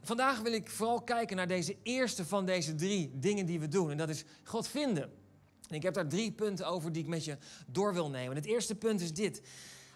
Vandaag 0.09 0.41
wil 0.41 0.53
ik 0.53 0.71
vooral 0.71 1.03
kijken 1.03 1.37
naar 1.37 1.47
deze 1.47 1.77
eerste 1.83 2.25
van 2.25 2.47
deze 2.47 2.75
drie 2.75 3.11
dingen 3.15 3.47
die 3.47 3.61
we 3.61 3.69
doen. 3.69 3.91
En 3.91 3.97
dat 3.97 4.09
is 4.09 4.25
God 4.45 4.69
vinden. 4.69 5.03
En 5.69 5.75
ik 5.75 5.83
heb 5.83 5.95
daar 5.95 6.09
drie 6.09 6.33
punten 6.33 6.67
over 6.67 6.93
die 6.93 7.03
ik 7.03 7.09
met 7.09 7.25
je 7.25 7.37
door 7.67 7.93
wil 7.93 8.11
nemen. 8.11 8.37
het 8.37 8.45
eerste 8.45 8.75
punt 8.75 9.00
is 9.00 9.12
dit. 9.12 9.43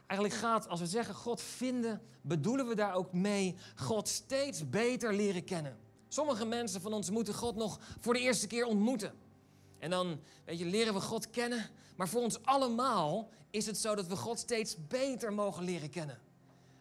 Eigenlijk 0.07 0.41
gaat, 0.41 0.69
als 0.69 0.81
we 0.81 0.87
zeggen 0.87 1.15
God 1.15 1.43
vinden, 1.43 2.01
bedoelen 2.23 2.69
we 2.69 2.75
daar 2.75 2.95
ook 2.95 3.13
mee 3.13 3.57
God 3.75 4.09
steeds 4.09 4.69
beter 4.69 5.15
leren 5.15 5.45
kennen. 5.45 5.79
Sommige 6.09 6.45
mensen 6.45 6.81
van 6.81 6.93
ons 6.93 7.11
moeten 7.11 7.35
God 7.35 7.57
nog 7.57 7.81
voor 8.01 8.15
de 8.15 8.21
eerste 8.21 8.47
keer 8.47 8.65
ontmoeten. 8.65 9.13
En 9.79 9.91
dan, 9.91 10.21
weet 10.45 10.59
je, 10.59 10.67
leren 10.67 10.95
we 10.95 11.01
God 11.01 11.31
kennen. 11.31 11.71
Maar 11.97 12.09
voor 12.09 12.23
ons 12.23 12.43
allemaal 12.43 13.31
is 13.51 13.67
het 13.67 13.79
zo 13.79 13.95
dat 13.95 14.07
we 14.07 14.17
God 14.17 14.39
steeds 14.39 14.77
beter 14.89 15.33
mogen 15.33 15.65
leren 15.65 15.91
kennen. 15.91 16.19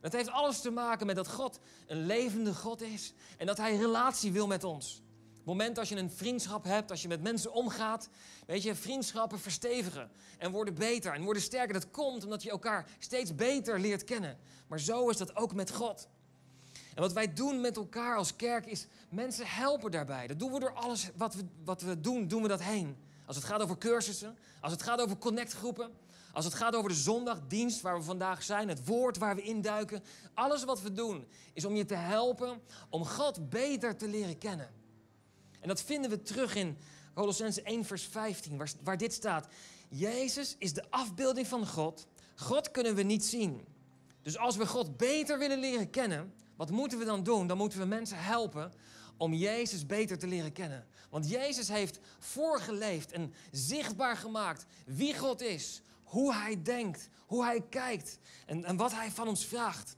Dat 0.02 0.12
heeft 0.12 0.30
alles 0.30 0.62
te 0.62 0.70
maken 0.70 1.06
met 1.06 1.16
dat 1.16 1.28
God 1.28 1.60
een 1.88 2.06
levende 2.06 2.54
God 2.54 2.82
is 2.82 3.14
en 3.38 3.46
dat 3.46 3.58
Hij 3.58 3.76
relatie 3.76 4.32
wil 4.32 4.48
met 4.48 4.64
ons. 4.64 5.02
Het 5.36 5.46
moment 5.46 5.78
als 5.78 5.90
je 5.90 5.96
een 5.96 6.12
vriendschap 6.12 6.64
hebt, 6.64 6.92
als 6.92 7.02
je 7.02 7.08
met 7.08 7.22
mensen 7.22 7.54
omgaat, 7.54 8.10
weet 8.46 8.64
je, 8.64 8.76
vriendschappen 8.76 9.40
verstevigen 9.40 10.12
en 10.38 10.52
worden 10.52 10.74
beter 10.74 11.14
en 11.14 11.24
worden 11.24 11.42
sterker. 11.42 11.74
Dat 11.74 11.92
komt 11.92 12.24
omdat 12.24 12.44
je 12.44 12.50
elkaar 12.50 12.90
steeds 13.00 13.36
beter 13.36 13.80
leert 13.80 14.04
kennen. 14.04 14.38
Maar 14.68 14.80
zo 14.80 15.10
is 15.10 15.18
dat 15.18 15.36
ook 15.36 15.54
met 15.54 15.72
God. 15.72 16.08
En 16.96 17.02
wat 17.02 17.14
wij 17.14 17.34
doen 17.34 17.62
met 17.62 17.78
elkaar 17.78 18.18
als 18.18 18.36
kerk 18.36 18.66
is 18.66 18.88
mensen 19.10 19.46
helpen 19.48 19.92
daarbij. 19.92 20.28
Dat 20.28 20.40
doen 20.40 20.52
we 20.52 20.60
door 20.60 20.74
alles 20.74 21.10
wat 21.16 21.34
we, 21.34 21.46
wat 21.64 21.82
we 21.82 22.02
doen, 22.02 22.28
doen 22.28 22.42
we 22.42 22.48
dat 22.48 22.62
heen. 22.64 22.98
Als 23.26 23.36
het 23.36 23.46
gaat 23.46 23.62
over 23.62 23.78
cursussen, 23.78 24.38
als 24.62 24.72
het 24.72 24.82
gaat 24.82 25.02
over 25.02 25.18
connectgroepen, 25.18 25.92
als 26.34 26.46
het 26.46 26.54
gaat 26.54 26.76
over 26.76 26.90
de 26.90 26.96
zondagdienst 26.96 27.82
waar 27.82 27.98
we 27.98 28.04
vandaag 28.04 28.44
zijn, 28.44 28.68
het 28.68 28.86
woord 28.86 29.18
waar 29.18 29.36
we 29.36 29.42
induiken. 29.42 30.04
Alles 30.34 30.64
wat 30.64 30.82
we 30.82 30.94
doen 30.94 31.28
is 31.54 31.66
om 31.66 31.76
je 31.76 31.86
te 31.86 31.96
helpen 31.96 32.62
om 32.90 33.06
God 33.06 33.50
beter 33.50 33.98
te 33.98 34.08
leren 34.08 34.38
kennen. 34.38 34.70
En 35.60 35.68
dat 35.68 35.82
vinden 35.82 36.10
we 36.10 36.22
terug 36.22 36.56
in 36.56 36.78
Colossense 37.14 37.62
1 37.62 37.86
vers 37.86 38.04
15, 38.04 38.58
waar, 38.58 38.72
waar 38.84 38.98
dit 38.98 39.14
staat. 39.14 39.48
Jezus 39.90 40.56
is 40.58 40.74
de 40.74 40.84
afbeelding 40.90 41.48
van 41.48 41.68
God. 41.68 42.08
God 42.36 42.72
kunnen 42.72 42.96
we 42.96 43.04
niet 43.04 43.26
zien. 43.26 43.66
Dus 44.22 44.38
als 44.38 44.56
we 44.56 44.68
God 44.68 44.98
beter 44.98 45.40
willen 45.40 45.60
leren 45.60 45.90
kennen, 45.90 46.34
wat 46.56 46.70
moeten 46.70 47.00
we 47.00 47.06
dan 47.06 47.24
doen? 47.24 47.48
Dan 47.48 47.58
moeten 47.58 47.80
we 47.80 47.86
mensen 47.86 48.18
helpen 48.18 48.74
om 49.18 49.34
Jezus 49.34 49.86
beter 49.86 50.18
te 50.18 50.28
leren 50.28 50.52
kennen. 50.52 50.86
Want 51.10 51.30
Jezus 51.30 51.68
heeft 51.68 52.00
voorgeleefd 52.20 53.12
en 53.12 53.34
zichtbaar 53.52 54.18
gemaakt 54.18 54.66
wie 54.86 55.18
God 55.18 55.42
is, 55.42 55.82
hoe 56.12 56.34
Hij 56.34 56.62
denkt, 56.62 57.10
hoe 57.26 57.44
Hij 57.44 57.62
kijkt 57.70 58.20
en, 58.46 58.66
en 58.66 58.78
wat 58.78 58.92
Hij 58.92 59.12
van 59.12 59.28
ons 59.28 59.46
vraagt. 59.46 59.96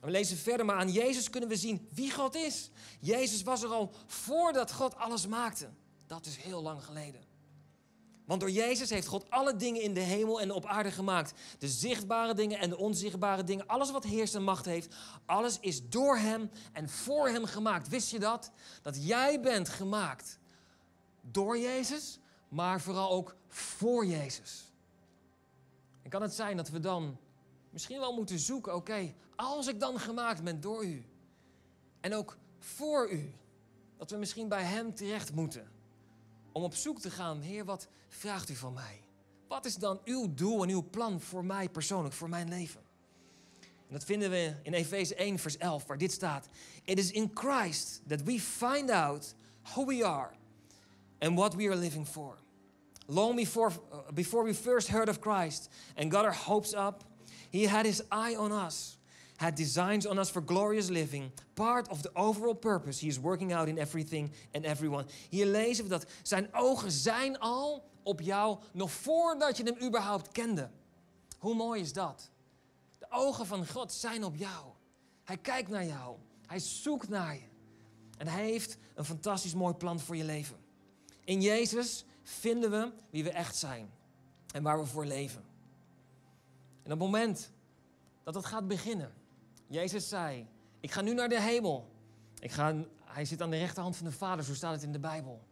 we 0.00 0.10
lezen 0.10 0.36
verder, 0.36 0.66
maar 0.66 0.76
aan 0.76 0.92
Jezus 0.92 1.30
kunnen 1.30 1.48
we 1.48 1.56
zien 1.56 1.88
wie 1.90 2.10
God 2.10 2.34
is. 2.34 2.70
Jezus 3.00 3.42
was 3.42 3.62
er 3.62 3.68
al 3.68 3.92
voordat 4.06 4.72
God 4.72 4.96
alles 4.96 5.26
maakte. 5.26 5.68
Dat 6.06 6.26
is 6.26 6.36
heel 6.36 6.62
lang 6.62 6.84
geleden. 6.84 7.20
Want 8.24 8.40
door 8.40 8.50
Jezus 8.50 8.90
heeft 8.90 9.06
God 9.06 9.30
alle 9.30 9.56
dingen 9.56 9.82
in 9.82 9.94
de 9.94 10.00
hemel 10.00 10.40
en 10.40 10.50
op 10.50 10.66
aarde 10.66 10.90
gemaakt. 10.90 11.32
De 11.58 11.68
zichtbare 11.68 12.34
dingen 12.34 12.58
en 12.58 12.70
de 12.70 12.78
onzichtbare 12.78 13.44
dingen. 13.44 13.66
Alles 13.66 13.90
wat 13.90 14.04
heerst 14.04 14.34
en 14.34 14.42
macht 14.42 14.64
heeft. 14.64 14.94
Alles 15.26 15.58
is 15.60 15.88
door 15.88 16.16
Hem 16.16 16.50
en 16.72 16.88
voor 16.88 17.28
Hem 17.28 17.44
gemaakt. 17.44 17.88
Wist 17.88 18.10
je 18.10 18.18
dat? 18.18 18.50
Dat 18.82 19.06
jij 19.06 19.40
bent 19.40 19.68
gemaakt 19.68 20.38
door 21.20 21.58
Jezus, 21.58 22.18
maar 22.48 22.80
vooral 22.80 23.10
ook 23.10 23.36
voor 23.48 24.06
Jezus. 24.06 24.71
En 26.02 26.10
kan 26.10 26.22
het 26.22 26.34
zijn 26.34 26.56
dat 26.56 26.68
we 26.68 26.80
dan 26.80 27.18
misschien 27.70 27.98
wel 27.98 28.14
moeten 28.14 28.38
zoeken, 28.38 28.74
oké, 28.74 29.14
als 29.36 29.66
ik 29.66 29.80
dan 29.80 29.98
gemaakt 29.98 30.42
ben 30.42 30.60
door 30.60 30.84
u 30.84 31.04
en 32.00 32.14
ook 32.14 32.36
voor 32.58 33.10
u, 33.10 33.32
dat 33.96 34.10
we 34.10 34.16
misschien 34.16 34.48
bij 34.48 34.62
Hem 34.62 34.94
terecht 34.94 35.32
moeten 35.32 35.70
om 36.52 36.62
op 36.62 36.74
zoek 36.74 37.00
te 37.00 37.10
gaan, 37.10 37.40
Heer, 37.40 37.64
wat 37.64 37.88
vraagt 38.08 38.48
u 38.48 38.54
van 38.54 38.72
mij? 38.72 39.04
Wat 39.48 39.64
is 39.64 39.74
dan 39.74 40.00
uw 40.04 40.34
doel 40.34 40.62
en 40.62 40.68
uw 40.68 40.90
plan 40.90 41.20
voor 41.20 41.44
mij 41.44 41.68
persoonlijk, 41.68 42.14
voor 42.14 42.28
mijn 42.28 42.48
leven? 42.48 42.80
En 43.60 43.98
dat 43.98 44.04
vinden 44.04 44.30
we 44.30 44.54
in 44.62 44.72
Efeze 44.72 45.14
1, 45.14 45.38
vers 45.38 45.56
11, 45.56 45.86
waar 45.86 45.98
dit 45.98 46.12
staat. 46.12 46.48
It 46.84 46.98
is 46.98 47.10
in 47.10 47.30
Christ 47.34 48.02
that 48.06 48.22
we 48.22 48.40
find 48.40 48.90
out 48.90 49.34
who 49.62 49.86
we 49.86 50.06
are 50.06 50.30
and 51.18 51.38
what 51.38 51.54
we 51.54 51.66
are 51.66 51.76
living 51.76 52.06
for. 52.06 52.38
Long 53.08 53.36
before, 53.36 53.70
uh, 53.70 54.12
before 54.14 54.44
we 54.44 54.52
first 54.52 54.88
heard 54.88 55.08
of 55.08 55.20
Christ 55.20 55.70
and 55.96 56.10
got 56.10 56.24
our 56.24 56.32
hopes 56.32 56.74
up, 56.74 57.04
He 57.50 57.66
had 57.66 57.86
His 57.86 58.02
eye 58.10 58.36
on 58.36 58.52
us, 58.52 58.98
had 59.36 59.54
designs 59.54 60.06
on 60.06 60.18
us 60.18 60.30
for 60.30 60.40
glorious 60.40 60.88
living, 60.88 61.32
part 61.54 61.88
of 61.88 62.02
the 62.02 62.10
overall 62.14 62.54
purpose 62.54 63.00
He 63.00 63.08
is 63.08 63.18
working 63.18 63.52
out 63.52 63.68
in 63.68 63.78
everything 63.78 64.30
and 64.54 64.64
everyone. 64.64 65.06
Hier 65.30 65.46
lezen 65.46 65.84
we 65.84 65.90
dat 65.90 66.06
zijn 66.22 66.48
ogen 66.52 66.90
zijn 66.90 67.38
al 67.38 67.90
op 68.02 68.20
jou 68.20 68.58
nog 68.72 68.92
voordat 68.92 69.56
je 69.56 69.62
hem 69.62 69.76
überhaupt 69.82 70.32
kende. 70.32 70.70
Hoe 71.38 71.54
mooi 71.54 71.80
is 71.80 71.92
dat? 71.92 72.30
De 72.98 73.06
ogen 73.10 73.46
van 73.46 73.66
God 73.66 73.92
zijn 73.92 74.24
op 74.24 74.36
jou. 74.36 74.64
Hij 75.24 75.36
kijkt 75.36 75.68
naar 75.68 75.86
jou. 75.86 76.16
Hij 76.46 76.58
zoekt 76.58 77.08
naar 77.08 77.34
je. 77.34 77.50
En 78.18 78.28
hij 78.28 78.44
heeft 78.44 78.76
een 78.94 79.04
fantastisch 79.04 79.54
mooi 79.54 79.74
plan 79.74 80.00
voor 80.00 80.16
je 80.16 80.24
leven. 80.24 80.56
In 81.24 81.40
Jezus 81.40 82.04
vinden 82.22 82.70
we 82.70 82.92
wie 83.10 83.24
we 83.24 83.30
echt 83.30 83.56
zijn 83.56 83.90
en 84.52 84.62
waar 84.62 84.78
we 84.78 84.86
voor 84.86 85.06
leven. 85.06 85.44
En 86.82 86.92
op 86.92 86.98
het 86.98 86.98
moment 86.98 87.52
dat 88.22 88.34
het 88.34 88.44
gaat 88.44 88.68
beginnen, 88.68 89.12
Jezus 89.66 90.08
zei: 90.08 90.46
Ik 90.80 90.90
ga 90.90 91.00
nu 91.00 91.14
naar 91.14 91.28
de 91.28 91.40
hemel. 91.40 91.90
Ik 92.38 92.52
ga, 92.52 92.84
hij 93.04 93.24
zit 93.24 93.42
aan 93.42 93.50
de 93.50 93.58
rechterhand 93.58 93.96
van 93.96 94.06
de 94.06 94.12
Vader, 94.12 94.44
zo 94.44 94.54
staat 94.54 94.72
het 94.72 94.82
in 94.82 94.92
de 94.92 94.98
Bijbel. 94.98 95.42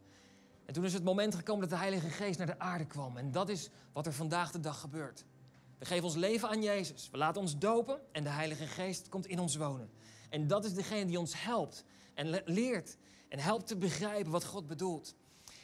En 0.65 0.73
toen 0.73 0.85
is 0.85 0.93
het 0.93 1.03
moment 1.03 1.35
gekomen 1.35 1.61
dat 1.61 1.69
de 1.69 1.85
Heilige 1.85 2.09
Geest 2.09 2.37
naar 2.37 2.47
de 2.47 2.59
aarde 2.59 2.85
kwam. 2.85 3.17
En 3.17 3.31
dat 3.31 3.49
is 3.49 3.69
wat 3.93 4.05
er 4.05 4.13
vandaag 4.13 4.51
de 4.51 4.59
dag 4.59 4.79
gebeurt. 4.79 5.25
We 5.77 5.85
geven 5.85 6.03
ons 6.03 6.15
leven 6.15 6.49
aan 6.49 6.61
Jezus. 6.61 7.09
We 7.11 7.17
laten 7.17 7.41
ons 7.41 7.57
dopen 7.57 7.99
en 8.11 8.23
de 8.23 8.29
Heilige 8.29 8.67
Geest 8.67 9.09
komt 9.09 9.25
in 9.25 9.39
ons 9.39 9.55
wonen. 9.55 9.89
En 10.29 10.47
dat 10.47 10.65
is 10.65 10.73
degene 10.73 11.05
die 11.05 11.19
ons 11.19 11.43
helpt 11.43 11.85
en 12.13 12.41
leert 12.45 12.97
en 13.27 13.39
helpt 13.39 13.67
te 13.67 13.77
begrijpen 13.77 14.31
wat 14.31 14.45
God 14.45 14.67
bedoelt. 14.67 15.15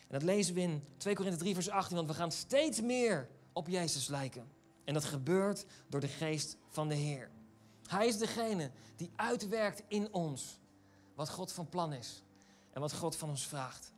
En 0.08 0.20
dat 0.20 0.24
lezen 0.24 0.54
we 0.54 0.62
in 0.62 0.84
2 0.98 1.16
Korinthe 1.16 1.40
3, 1.40 1.54
vers 1.54 1.70
18, 1.70 1.96
want 1.96 2.08
we 2.08 2.14
gaan 2.14 2.32
steeds 2.32 2.82
meer 2.82 3.30
op 3.54 3.68
Jezus 3.68 4.08
lijken. 4.08 4.52
En 4.84 4.94
dat 4.94 5.06
gebeurt 5.06 5.66
door 5.90 6.00
de 6.00 6.08
geest 6.08 6.58
van 6.70 6.88
de 6.88 6.96
Heer. 6.96 7.30
Hij 7.88 8.08
is 8.08 8.18
degene 8.18 8.72
die 8.96 9.12
uitwerkt 9.16 9.84
in 9.88 10.14
ons 10.14 10.60
wat 11.16 11.30
God 11.30 11.52
van 11.52 11.70
plan 11.70 11.94
is 11.94 12.24
en 12.72 12.82
wat 12.82 12.94
God 12.94 13.16
van 13.16 13.30
ons 13.30 13.48
vraagt. 13.48 13.94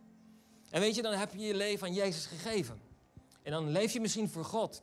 En 0.70 0.80
weet 0.82 0.96
je, 0.96 1.02
dan 1.02 1.14
heb 1.14 1.34
je 1.34 1.40
je 1.40 1.56
leven 1.56 1.88
aan 1.88 1.94
Jezus 1.94 2.26
gegeven. 2.26 2.82
En 3.42 3.52
dan 3.52 3.70
leef 3.70 3.94
je 3.94 4.00
misschien 4.00 4.30
voor 4.30 4.46
God. 4.46 4.82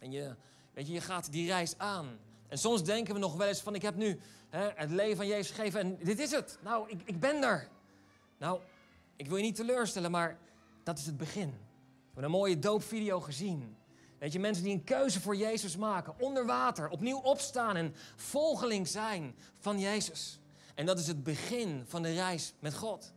En 0.00 0.10
je, 0.10 0.34
weet 0.72 0.86
je, 0.86 0.92
je 0.92 1.00
gaat 1.00 1.32
die 1.32 1.46
reis 1.46 1.78
aan. 1.78 2.18
En 2.48 2.58
soms 2.58 2.84
denken 2.84 3.14
we 3.14 3.20
nog 3.20 3.36
wel 3.36 3.48
eens 3.48 3.60
van, 3.60 3.74
ik 3.74 3.82
heb 3.82 3.94
nu 3.94 4.20
hè, 4.48 4.70
het 4.74 4.90
leven 4.90 5.20
aan 5.20 5.26
Jezus 5.26 5.50
gegeven 5.50 5.80
en 5.80 5.98
dit 6.02 6.18
is 6.18 6.30
het. 6.30 6.58
Nou, 6.62 6.90
ik, 6.90 7.00
ik 7.04 7.20
ben 7.20 7.42
er. 7.42 7.68
Nou, 8.38 8.60
ik 9.16 9.26
wil 9.26 9.36
je 9.36 9.42
niet 9.42 9.56
teleurstellen, 9.56 10.10
maar 10.10 10.38
Dat 10.84 10.98
is 10.98 11.06
het 11.06 11.16
begin. 11.16 11.48
We 11.48 12.04
hebben 12.04 12.24
een 12.24 12.30
mooie 12.30 12.58
doopvideo 12.58 13.20
gezien. 13.20 13.76
Weet 14.18 14.32
je, 14.32 14.38
mensen 14.38 14.64
die 14.64 14.72
een 14.72 14.84
keuze 14.84 15.20
voor 15.20 15.36
Jezus 15.36 15.76
maken, 15.76 16.14
onder 16.18 16.46
water, 16.46 16.88
opnieuw 16.88 17.18
opstaan 17.18 17.76
en 17.76 17.94
volgeling 18.16 18.88
zijn 18.88 19.34
van 19.58 19.78
Jezus. 19.78 20.40
En 20.74 20.86
dat 20.86 20.98
is 20.98 21.06
het 21.06 21.22
begin 21.22 21.84
van 21.86 22.02
de 22.02 22.12
reis 22.12 22.54
met 22.58 22.74
God. 22.74 23.12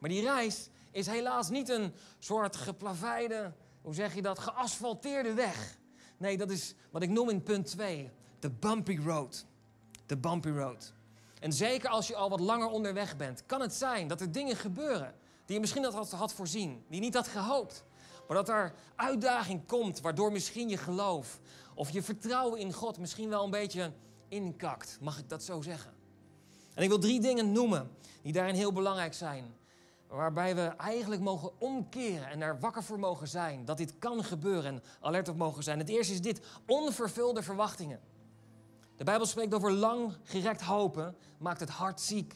Maar 0.00 0.10
die 0.10 0.22
reis 0.22 0.68
is 0.90 1.06
helaas 1.06 1.48
niet 1.48 1.68
een 1.68 1.92
soort 2.18 2.56
geplaveide, 2.56 3.52
hoe 3.82 3.94
zeg 3.94 4.14
je 4.14 4.22
dat, 4.22 4.38
geasfalteerde 4.38 5.34
weg. 5.34 5.78
Nee, 6.16 6.36
dat 6.36 6.50
is 6.50 6.74
wat 6.90 7.02
ik 7.02 7.10
noem 7.10 7.28
in 7.28 7.42
punt 7.42 7.66
2, 7.66 8.10
de 8.38 8.50
bumpy 8.50 8.98
road. 9.04 9.46
De 10.06 10.16
bumpy 10.16 10.48
road. 10.48 10.92
En 11.40 11.52
zeker 11.52 11.88
als 11.88 12.06
je 12.06 12.16
al 12.16 12.30
wat 12.30 12.40
langer 12.40 12.68
onderweg 12.68 13.16
bent, 13.16 13.42
kan 13.46 13.60
het 13.60 13.74
zijn 13.74 14.08
dat 14.08 14.20
er 14.20 14.32
dingen 14.32 14.56
gebeuren 14.56 15.14
die 15.44 15.54
je 15.54 15.60
misschien 15.60 15.82
dat 15.82 16.10
had, 16.10 16.32
voorzien, 16.32 16.84
die 16.88 17.00
niet 17.00 17.14
had 17.14 17.28
gehoopt. 17.28 17.84
Maar 18.28 18.36
dat 18.36 18.48
er 18.48 18.74
uitdaging 18.96 19.66
komt 19.66 20.00
waardoor 20.00 20.32
misschien 20.32 20.68
je 20.68 20.76
geloof 20.76 21.40
of 21.74 21.90
je 21.90 22.02
vertrouwen 22.02 22.60
in 22.60 22.72
God 22.72 22.98
misschien 22.98 23.28
wel 23.28 23.44
een 23.44 23.50
beetje 23.50 23.92
inkakt. 24.28 24.98
Mag 25.00 25.18
ik 25.18 25.28
dat 25.28 25.42
zo 25.42 25.60
zeggen? 25.60 25.92
En 26.74 26.82
ik 26.82 26.88
wil 26.88 26.98
drie 26.98 27.20
dingen 27.20 27.52
noemen 27.52 27.90
die 28.22 28.32
daarin 28.32 28.54
heel 28.54 28.72
belangrijk 28.72 29.14
zijn. 29.14 29.54
Waarbij 30.08 30.54
we 30.54 30.62
eigenlijk 30.62 31.22
mogen 31.22 31.60
omkeren 31.60 32.28
en 32.28 32.40
daar 32.40 32.60
wakker 32.60 32.82
voor 32.82 32.98
mogen 32.98 33.28
zijn. 33.28 33.64
Dat 33.64 33.76
dit 33.76 33.98
kan 33.98 34.24
gebeuren 34.24 34.74
en 34.74 34.82
alert 35.00 35.28
op 35.28 35.36
mogen 35.36 35.62
zijn. 35.62 35.78
Het 35.78 35.88
eerste 35.88 36.12
is 36.12 36.20
dit: 36.20 36.40
onvervulde 36.66 37.42
verwachtingen. 37.42 38.00
De 38.96 39.04
Bijbel 39.04 39.26
spreekt 39.26 39.54
over 39.54 39.72
lang 39.72 40.16
gerekt 40.22 40.60
hopen, 40.60 41.16
maakt 41.38 41.60
het 41.60 41.68
hart 41.68 42.00
ziek. 42.00 42.34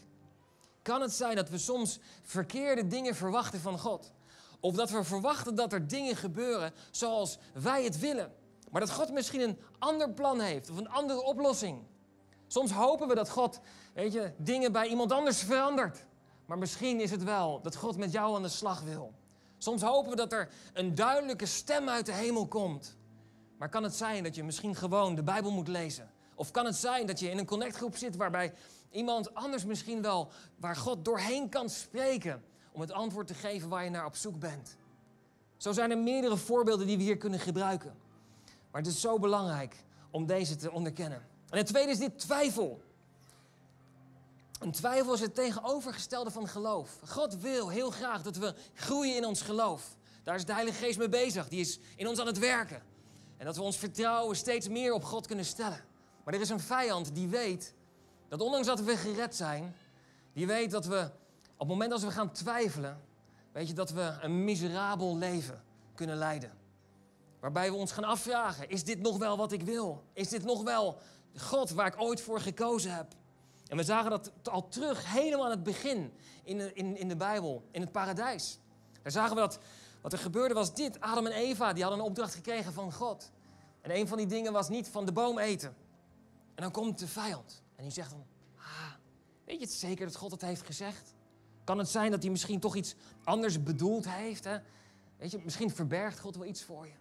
Kan 0.89 1.01
het 1.01 1.13
zijn 1.13 1.37
dat 1.37 1.49
we 1.49 1.59
soms 1.59 1.99
verkeerde 2.23 2.87
dingen 2.87 3.15
verwachten 3.15 3.61
van 3.61 3.79
God? 3.79 4.13
Of 4.61 4.75
dat 4.75 4.91
we 4.91 5.05
verwachten 5.05 5.55
dat 5.55 5.73
er 5.73 5.89
dingen 5.89 6.17
gebeuren 6.17 6.73
zoals 6.91 7.39
wij 7.53 7.85
het 7.85 7.99
willen. 7.99 8.33
Maar 8.71 8.81
dat 8.81 8.91
God 8.91 9.13
misschien 9.13 9.41
een 9.41 9.59
ander 9.79 10.11
plan 10.11 10.41
heeft 10.41 10.71
of 10.71 10.77
een 10.77 10.89
andere 10.89 11.23
oplossing. 11.23 11.83
Soms 12.47 12.71
hopen 12.71 13.09
we 13.09 13.15
dat 13.15 13.31
God, 13.31 13.61
weet 13.95 14.13
je, 14.13 14.33
dingen 14.37 14.73
bij 14.73 14.87
iemand 14.87 15.13
anders 15.13 15.43
verandert. 15.43 16.05
Maar 16.47 16.59
misschien 16.59 17.01
is 17.01 17.11
het 17.11 17.25
wel 17.25 17.61
dat 17.63 17.77
God 17.77 17.97
met 17.97 18.13
jou 18.13 18.37
aan 18.37 18.43
de 18.43 18.49
slag 18.49 18.81
wil. 18.81 19.13
Soms 19.59 19.83
hopen 19.83 20.11
we 20.11 20.17
dat 20.17 20.33
er 20.33 20.49
een 20.73 20.95
duidelijke 20.95 21.47
stem 21.47 21.89
uit 21.89 22.07
de 22.07 22.13
hemel 22.13 22.47
komt. 22.47 22.97
Maar 23.59 23.69
kan 23.69 23.83
het 23.83 23.95
zijn 23.95 24.23
dat 24.23 24.35
je 24.35 24.45
misschien 24.45 24.75
gewoon 24.75 25.15
de 25.15 25.23
Bijbel 25.23 25.51
moet 25.51 25.69
lezen? 25.69 26.11
Of 26.39 26.51
kan 26.51 26.65
het 26.65 26.77
zijn 26.77 27.07
dat 27.07 27.21
je 27.21 27.31
in 27.31 27.39
een 27.39 27.47
connectgroep 27.47 27.97
zit 27.97 28.17
waarbij 28.17 28.55
iemand 28.91 29.35
anders 29.35 29.65
misschien 29.65 30.03
wel, 30.03 30.31
waar 30.57 30.77
God 30.77 31.05
doorheen 31.05 31.49
kan 31.49 31.71
spreken 31.71 32.45
om 32.73 32.81
het 32.81 32.93
antwoord 32.93 33.27
te 33.27 33.35
geven 33.35 33.69
waar 33.69 33.85
je 33.85 33.91
naar 33.91 34.07
op 34.07 34.17
zoek 34.17 34.39
bent? 34.39 34.77
Zo 35.57 35.73
zijn 35.73 35.91
er 35.91 35.99
meerdere 35.99 36.37
voorbeelden 36.37 36.87
die 36.87 36.97
we 36.97 37.03
hier 37.03 37.17
kunnen 37.17 37.41
gebruiken. 37.41 37.95
Maar 38.71 38.81
het 38.83 38.91
is 38.91 39.01
zo 39.01 39.19
belangrijk 39.19 39.77
om 40.11 40.27
deze 40.27 40.57
te 40.57 40.71
onderkennen. 40.73 41.27
En 41.51 41.59
het 41.59 41.67
tweede 41.67 41.91
is 41.91 41.99
dit 41.99 42.19
twijfel. 42.19 42.83
Een 44.59 44.73
twijfel 44.73 45.15
is 45.15 45.21
het 45.21 45.35
tegenovergestelde 45.35 46.31
van 46.31 46.49
geloof. 46.49 46.99
God 47.07 47.37
wil 47.37 47.69
heel 47.69 47.91
graag 47.91 48.23
dat 48.23 48.37
we 48.37 48.55
groeien 48.75 49.17
in 49.17 49.25
ons 49.25 49.43
geloof. 49.43 49.97
Daar 50.23 50.35
is 50.35 50.45
de 50.45 50.53
Heilige 50.53 50.79
Geest 50.79 50.99
mee 50.99 51.09
bezig. 51.09 51.49
Die 51.49 51.61
is 51.61 51.79
in 51.97 52.09
ons 52.09 52.21
aan 52.21 52.27
het 52.27 52.39
werken. 52.39 52.83
En 53.37 53.47
dat 53.47 53.57
we 53.57 53.63
ons 53.63 53.77
vertrouwen 53.77 54.37
steeds 54.37 54.69
meer 54.69 54.93
op 54.93 55.05
God 55.05 55.27
kunnen 55.27 55.45
stellen. 55.45 55.88
Maar 56.29 56.37
er 56.37 56.43
is 56.43 56.51
een 56.51 56.61
vijand 56.61 57.15
die 57.15 57.29
weet 57.29 57.75
dat 58.29 58.41
ondanks 58.41 58.67
dat 58.67 58.81
we 58.81 58.97
gered 58.97 59.35
zijn, 59.35 59.77
die 60.33 60.47
weet 60.47 60.71
dat 60.71 60.87
we 60.87 61.11
op 61.53 61.59
het 61.59 61.69
moment 61.69 61.91
dat 61.91 62.01
we 62.01 62.11
gaan 62.11 62.33
twijfelen, 62.33 63.01
weet 63.53 63.69
je 63.69 63.75
dat 63.75 63.91
we 63.91 64.17
een 64.21 64.45
miserabel 64.45 65.17
leven 65.17 65.65
kunnen 65.95 66.17
leiden. 66.17 66.53
Waarbij 67.41 67.71
we 67.71 67.77
ons 67.77 67.93
gaan 67.93 68.05
afvragen: 68.05 68.69
is 68.69 68.85
dit 68.85 69.01
nog 69.01 69.19
wel 69.19 69.37
wat 69.37 69.53
ik 69.53 69.63
wil? 69.63 70.03
Is 70.13 70.29
dit 70.29 70.45
nog 70.45 70.63
wel 70.63 70.99
God 71.37 71.71
waar 71.71 71.87
ik 71.87 72.01
ooit 72.01 72.21
voor 72.21 72.41
gekozen 72.41 72.95
heb? 72.95 73.15
En 73.69 73.77
we 73.77 73.83
zagen 73.83 74.11
dat 74.11 74.31
al 74.43 74.69
terug 74.69 75.13
helemaal 75.13 75.45
aan 75.45 75.51
het 75.51 75.63
begin 75.63 76.13
in 76.43 76.59
de, 76.59 76.73
in, 76.73 76.97
in 76.97 77.09
de 77.09 77.17
Bijbel, 77.17 77.63
in 77.71 77.81
het 77.81 77.93
paradijs. 77.93 78.59
Daar 79.03 79.13
zagen 79.13 79.35
we 79.35 79.41
dat 79.41 79.59
wat 80.01 80.13
er 80.13 80.19
gebeurde 80.19 80.55
was 80.55 80.75
dit. 80.75 81.01
Adam 81.01 81.27
en 81.27 81.33
Eva 81.33 81.73
die 81.73 81.83
hadden 81.83 82.01
een 82.01 82.09
opdracht 82.09 82.35
gekregen 82.35 82.73
van 82.73 82.93
God. 82.93 83.31
En 83.81 83.97
een 83.97 84.09
van 84.09 84.17
die 84.19 84.27
dingen 84.27 84.53
was 84.53 84.69
niet 84.69 84.89
van 84.89 85.07
de 85.07 85.13
boom 85.13 85.39
eten. 85.39 85.87
En 86.59 86.65
dan 86.65 86.73
komt 86.73 86.99
de 86.99 87.09
vijand 87.09 87.63
en 87.77 87.83
die 87.83 87.93
zegt 87.93 88.11
dan, 88.11 88.27
ah, 88.57 88.93
weet 89.45 89.59
je 89.59 89.65
het 89.65 89.75
zeker 89.75 90.07
dat 90.07 90.17
God 90.17 90.31
het 90.31 90.41
heeft 90.41 90.63
gezegd? 90.63 91.15
Kan 91.65 91.79
het 91.79 91.89
zijn 91.89 92.11
dat 92.11 92.23
hij 92.23 92.31
misschien 92.31 92.61
toch 92.61 92.77
iets 92.77 92.95
anders 93.25 93.63
bedoeld 93.63 94.09
heeft? 94.09 94.45
Hè? 94.45 94.59
Weet 95.17 95.31
je, 95.31 95.41
misschien 95.45 95.71
verbergt 95.71 96.21
God 96.21 96.37
wel 96.37 96.47
iets 96.47 96.63
voor 96.63 96.87
je. 96.87 96.93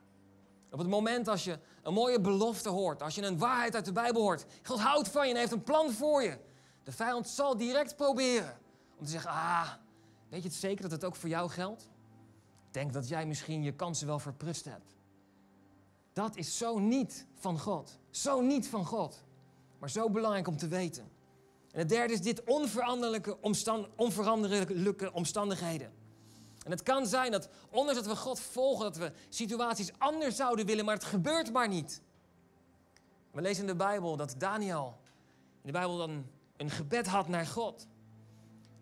Op 0.71 0.79
het 0.79 0.87
moment 0.87 1.27
als 1.27 1.43
je 1.43 1.59
een 1.81 1.93
mooie 1.93 2.21
belofte 2.21 2.69
hoort, 2.69 3.01
als 3.01 3.15
je 3.15 3.25
een 3.25 3.37
waarheid 3.37 3.75
uit 3.75 3.85
de 3.85 3.91
Bijbel 3.91 4.21
hoort, 4.21 4.45
God 4.63 4.79
houdt 4.79 5.07
van 5.07 5.27
je 5.27 5.33
en 5.33 5.39
heeft 5.39 5.51
een 5.51 5.63
plan 5.63 5.91
voor 5.91 6.23
je. 6.23 6.39
De 6.83 6.91
vijand 6.91 7.27
zal 7.27 7.57
direct 7.57 7.95
proberen 7.95 8.59
om 8.97 9.05
te 9.05 9.11
zeggen, 9.11 9.31
ah, 9.31 9.71
weet 10.29 10.41
je 10.41 10.47
het 10.47 10.57
zeker 10.57 10.81
dat 10.81 10.91
het 10.91 11.03
ook 11.03 11.15
voor 11.15 11.29
jou 11.29 11.49
geldt? 11.49 11.89
Denk 12.71 12.93
dat 12.93 13.07
jij 13.07 13.25
misschien 13.25 13.63
je 13.63 13.75
kansen 13.75 14.07
wel 14.07 14.19
verprutst 14.19 14.65
hebt. 14.65 14.95
Dat 16.13 16.35
is 16.35 16.57
zo 16.57 16.79
niet 16.79 17.25
van 17.35 17.59
God. 17.59 17.99
Zo 18.09 18.41
niet 18.41 18.67
van 18.67 18.85
God. 18.85 19.25
Maar 19.79 19.89
zo 19.89 20.09
belangrijk 20.09 20.47
om 20.47 20.57
te 20.57 20.67
weten. 20.67 21.03
En 21.71 21.79
het 21.79 21.89
derde 21.89 22.13
is 22.13 22.21
dit 22.21 22.43
onveranderlijke, 22.43 23.41
omstand, 23.41 23.87
onveranderlijke 23.95 25.13
omstandigheden. 25.13 25.91
En 26.63 26.71
het 26.71 26.83
kan 26.83 27.07
zijn 27.07 27.31
dat, 27.31 27.49
ondanks 27.69 28.01
dat 28.01 28.09
we 28.09 28.15
God 28.15 28.39
volgen, 28.39 28.83
dat 28.83 28.97
we 28.97 29.11
situaties 29.29 29.91
anders 29.97 30.35
zouden 30.35 30.65
willen, 30.65 30.85
maar 30.85 30.93
het 30.93 31.03
gebeurt 31.03 31.51
maar 31.51 31.67
niet. 31.67 32.01
We 33.31 33.41
lezen 33.41 33.61
in 33.61 33.69
de 33.69 33.75
Bijbel 33.75 34.15
dat 34.15 34.35
Daniel 34.37 34.97
in 35.61 35.71
de 35.71 35.71
Bijbel 35.71 35.97
dan 35.97 36.25
een 36.57 36.69
gebed 36.69 37.07
had 37.07 37.27
naar 37.27 37.45
God. 37.45 37.87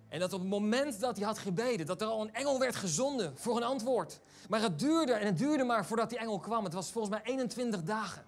En 0.08 0.20
dat 0.20 0.34
op 0.34 0.40
het 0.40 0.50
moment 0.50 1.00
dat 1.00 1.18
hij 1.18 1.26
had 1.26 1.38
gebeden, 1.38 1.86
dat 1.86 2.02
er 2.02 2.08
al 2.08 2.22
een 2.22 2.34
engel 2.34 2.60
werd 2.60 2.76
gezonden 2.76 3.38
voor 3.38 3.58
een 3.58 3.64
antwoord. 3.64 4.20
Maar 4.50 4.62
het 4.62 4.80
duurde 4.80 5.14
en 5.14 5.26
het 5.26 5.38
duurde 5.38 5.64
maar 5.64 5.86
voordat 5.86 6.10
die 6.10 6.20
engel 6.20 6.40
kwam. 6.40 6.64
Het 6.64 6.74
was 6.74 6.92
volgens 6.92 7.14
mij 7.14 7.24
21 7.24 7.84
dagen. 7.84 8.26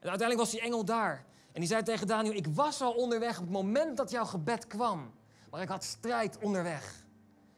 En 0.00 0.08
uiteindelijk 0.08 0.38
was 0.38 0.50
die 0.50 0.60
engel 0.60 0.84
daar. 0.84 1.24
En 1.56 1.62
die 1.62 1.70
zei 1.70 1.82
tegen 1.82 2.06
Daniel, 2.06 2.32
ik 2.32 2.46
was 2.46 2.80
al 2.80 2.92
onderweg 2.92 3.36
op 3.36 3.42
het 3.42 3.52
moment 3.52 3.96
dat 3.96 4.10
jouw 4.10 4.24
gebed 4.24 4.66
kwam. 4.66 5.12
Maar 5.50 5.62
ik 5.62 5.68
had 5.68 5.84
strijd 5.84 6.38
onderweg. 6.38 7.06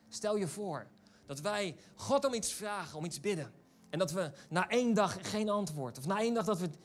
Stel 0.08 0.36
je 0.36 0.48
voor 0.48 0.86
dat 1.26 1.40
wij 1.40 1.76
God 1.94 2.24
om 2.24 2.34
iets 2.34 2.52
vragen, 2.52 2.98
om 2.98 3.04
iets 3.04 3.20
bidden. 3.20 3.52
En 3.90 3.98
dat 3.98 4.12
we 4.12 4.32
na 4.48 4.68
één 4.68 4.94
dag 4.94 5.30
geen 5.30 5.48
antwoord. 5.48 5.98
Of 5.98 6.06
na 6.06 6.18
één 6.18 6.34
dag 6.34 6.44
dat 6.44 6.58
we 6.58 6.66
het 6.66 6.78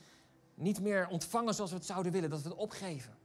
niet 0.54 0.80
meer 0.80 1.08
ontvangen 1.08 1.54
zoals 1.54 1.70
we 1.70 1.76
het 1.76 1.86
zouden 1.86 2.12
willen. 2.12 2.30
Dat 2.30 2.42
we 2.42 2.48
het 2.48 2.58
opgeven. 2.58 3.16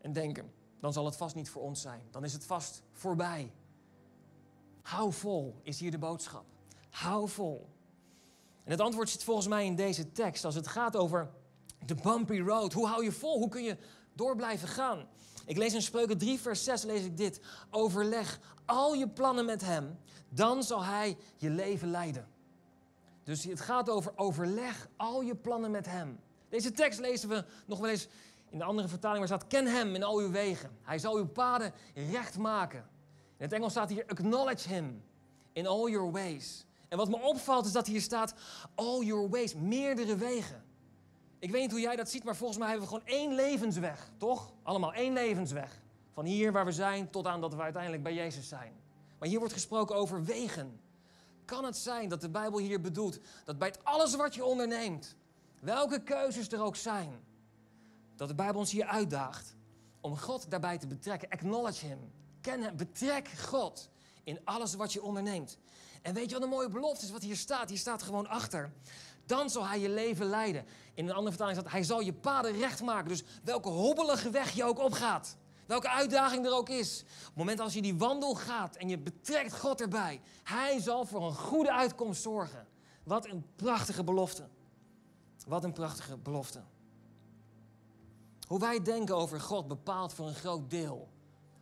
En 0.00 0.12
denken, 0.12 0.52
dan 0.80 0.92
zal 0.92 1.04
het 1.04 1.16
vast 1.16 1.34
niet 1.34 1.50
voor 1.50 1.62
ons 1.62 1.80
zijn. 1.80 2.02
Dan 2.10 2.24
is 2.24 2.32
het 2.32 2.44
vast 2.44 2.82
voorbij. 2.92 3.52
Hou 4.82 5.12
vol 5.12 5.60
is 5.62 5.80
hier 5.80 5.90
de 5.90 5.98
boodschap. 5.98 6.44
Hou 6.90 7.28
vol. 7.28 7.68
En 8.64 8.70
het 8.70 8.80
antwoord 8.80 9.08
zit 9.08 9.24
volgens 9.24 9.48
mij 9.48 9.66
in 9.66 9.76
deze 9.76 10.12
tekst. 10.12 10.44
Als 10.44 10.54
het 10.54 10.66
gaat 10.66 10.96
over 10.96 11.30
de 11.86 11.94
bumpy 11.94 12.40
road. 12.40 12.72
Hoe 12.72 12.86
hou 12.86 13.04
je 13.04 13.12
vol? 13.12 13.38
Hoe 13.38 13.48
kun 13.48 13.62
je 13.62 13.76
door 14.12 14.36
blijven 14.36 14.68
gaan? 14.68 15.06
Ik 15.46 15.56
lees 15.56 15.74
in 15.74 15.82
Spreuken 15.82 16.18
3, 16.18 16.40
vers 16.40 16.64
6 16.64 16.82
lees 16.82 17.04
ik 17.04 17.16
dit. 17.16 17.40
Overleg 17.70 18.40
al 18.64 18.94
je 18.94 19.08
plannen 19.08 19.44
met 19.44 19.60
hem, 19.60 19.98
dan 20.28 20.62
zal 20.62 20.84
hij 20.84 21.16
je 21.36 21.50
leven 21.50 21.90
leiden. 21.90 22.28
Dus 23.24 23.44
het 23.44 23.60
gaat 23.60 23.90
over 23.90 24.12
overleg 24.16 24.88
al 24.96 25.22
je 25.22 25.34
plannen 25.34 25.70
met 25.70 25.86
hem. 25.86 26.20
Deze 26.48 26.72
tekst 26.72 27.00
lezen 27.00 27.28
we 27.28 27.44
nog 27.66 27.78
wel 27.78 27.90
eens 27.90 28.08
in 28.50 28.58
de 28.58 28.64
andere 28.64 28.88
vertaling 28.88 29.18
waar 29.18 29.38
staat: 29.38 29.46
Ken 29.46 29.66
hem 29.66 29.94
in 29.94 30.02
al 30.02 30.18
uw 30.18 30.30
wegen. 30.30 30.70
Hij 30.82 30.98
zal 30.98 31.16
uw 31.16 31.26
paden 31.26 31.72
recht 31.94 32.38
maken. 32.38 32.78
In 33.36 33.44
het 33.44 33.52
Engels 33.52 33.72
staat 33.72 33.88
hier: 33.88 34.04
Acknowledge 34.06 34.68
him 34.68 35.02
in 35.52 35.66
all 35.66 35.90
your 35.90 36.12
ways. 36.12 36.66
En 36.88 36.98
wat 36.98 37.08
me 37.08 37.20
opvalt 37.20 37.66
is 37.66 37.72
dat 37.72 37.86
hier 37.86 38.00
staat: 38.00 38.34
All 38.74 39.04
your 39.04 39.28
ways, 39.28 39.54
meerdere 39.54 40.16
wegen. 40.16 40.63
Ik 41.44 41.50
weet 41.50 41.60
niet 41.60 41.70
hoe 41.70 41.80
jij 41.80 41.96
dat 41.96 42.10
ziet, 42.10 42.24
maar 42.24 42.36
volgens 42.36 42.58
mij 42.58 42.68
hebben 42.68 42.88
we 42.88 42.94
gewoon 42.94 43.08
één 43.08 43.34
levensweg, 43.34 44.10
toch? 44.16 44.52
Allemaal 44.62 44.92
één 44.92 45.12
levensweg. 45.12 45.80
Van 46.12 46.24
hier 46.24 46.52
waar 46.52 46.64
we 46.64 46.72
zijn 46.72 47.10
tot 47.10 47.26
aan 47.26 47.40
dat 47.40 47.54
we 47.54 47.62
uiteindelijk 47.62 48.02
bij 48.02 48.14
Jezus 48.14 48.48
zijn. 48.48 48.72
Maar 49.18 49.28
hier 49.28 49.38
wordt 49.38 49.52
gesproken 49.52 49.96
over 49.96 50.24
wegen. 50.24 50.80
Kan 51.44 51.64
het 51.64 51.76
zijn 51.76 52.08
dat 52.08 52.20
de 52.20 52.28
Bijbel 52.28 52.58
hier 52.58 52.80
bedoelt 52.80 53.18
dat 53.44 53.58
bij 53.58 53.68
het 53.68 53.84
alles 53.84 54.14
wat 54.14 54.34
je 54.34 54.44
onderneemt, 54.44 55.16
welke 55.60 56.02
keuzes 56.02 56.52
er 56.52 56.62
ook 56.62 56.76
zijn, 56.76 57.24
dat 58.16 58.28
de 58.28 58.34
Bijbel 58.34 58.60
ons 58.60 58.72
hier 58.72 58.86
uitdaagt 58.86 59.56
om 60.00 60.18
God 60.18 60.50
daarbij 60.50 60.78
te 60.78 60.86
betrekken. 60.86 61.28
Acknowledge 61.28 61.86
Him. 61.86 62.12
Ken 62.40 62.62
Hem. 62.62 62.76
Betrek 62.76 63.28
God 63.28 63.90
in 64.22 64.40
alles 64.44 64.74
wat 64.74 64.92
je 64.92 65.02
onderneemt. 65.02 65.58
En 66.02 66.14
weet 66.14 66.28
je 66.28 66.34
wat 66.34 66.42
een 66.42 66.48
mooie 66.48 66.68
belofte 66.68 67.04
is 67.04 67.10
wat 67.10 67.22
hier 67.22 67.36
staat? 67.36 67.68
Hier 67.68 67.78
staat 67.78 68.02
gewoon 68.02 68.26
achter. 68.28 68.72
Dan 69.26 69.50
zal 69.50 69.66
hij 69.66 69.80
je 69.80 69.88
leven 69.88 70.26
leiden. 70.26 70.64
In 70.94 71.04
een 71.04 71.14
andere 71.14 71.30
vertaling 71.30 71.58
staat, 71.58 71.72
hij 71.72 71.82
zal 71.82 72.00
je 72.00 72.12
paden 72.12 72.52
recht 72.52 72.82
maken. 72.82 73.08
Dus 73.08 73.22
welke 73.44 73.68
hobbelige 73.68 74.30
weg 74.30 74.50
je 74.50 74.64
ook 74.64 74.78
opgaat. 74.78 75.36
Welke 75.66 75.88
uitdaging 75.88 76.46
er 76.46 76.54
ook 76.54 76.68
is. 76.68 77.02
Op 77.02 77.24
het 77.24 77.34
moment 77.34 77.60
als 77.60 77.74
je 77.74 77.82
die 77.82 77.98
wandel 77.98 78.34
gaat 78.34 78.76
en 78.76 78.88
je 78.88 78.98
betrekt 78.98 79.58
God 79.58 79.80
erbij. 79.80 80.20
Hij 80.42 80.80
zal 80.80 81.04
voor 81.04 81.22
een 81.22 81.34
goede 81.34 81.72
uitkomst 81.72 82.22
zorgen. 82.22 82.66
Wat 83.04 83.26
een 83.26 83.44
prachtige 83.56 84.04
belofte. 84.04 84.48
Wat 85.46 85.64
een 85.64 85.72
prachtige 85.72 86.16
belofte. 86.16 86.62
Hoe 88.46 88.58
wij 88.58 88.82
denken 88.82 89.16
over 89.16 89.40
God 89.40 89.68
bepaalt 89.68 90.12
voor 90.12 90.26
een 90.26 90.34
groot 90.34 90.70
deel 90.70 91.12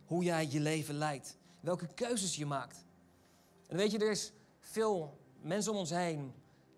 hoe 0.05 0.23
jij 0.23 0.47
je 0.49 0.59
leven 0.59 0.95
leidt. 0.95 1.37
Welke 1.59 1.87
keuzes 1.93 2.35
je 2.35 2.45
maakt. 2.45 2.85
En 3.67 3.77
weet 3.77 3.91
je, 3.91 3.97
er 3.97 4.11
is 4.11 4.31
veel 4.59 5.19
mensen 5.41 5.71
om 5.71 5.77
ons 5.77 5.89
heen 5.89 6.33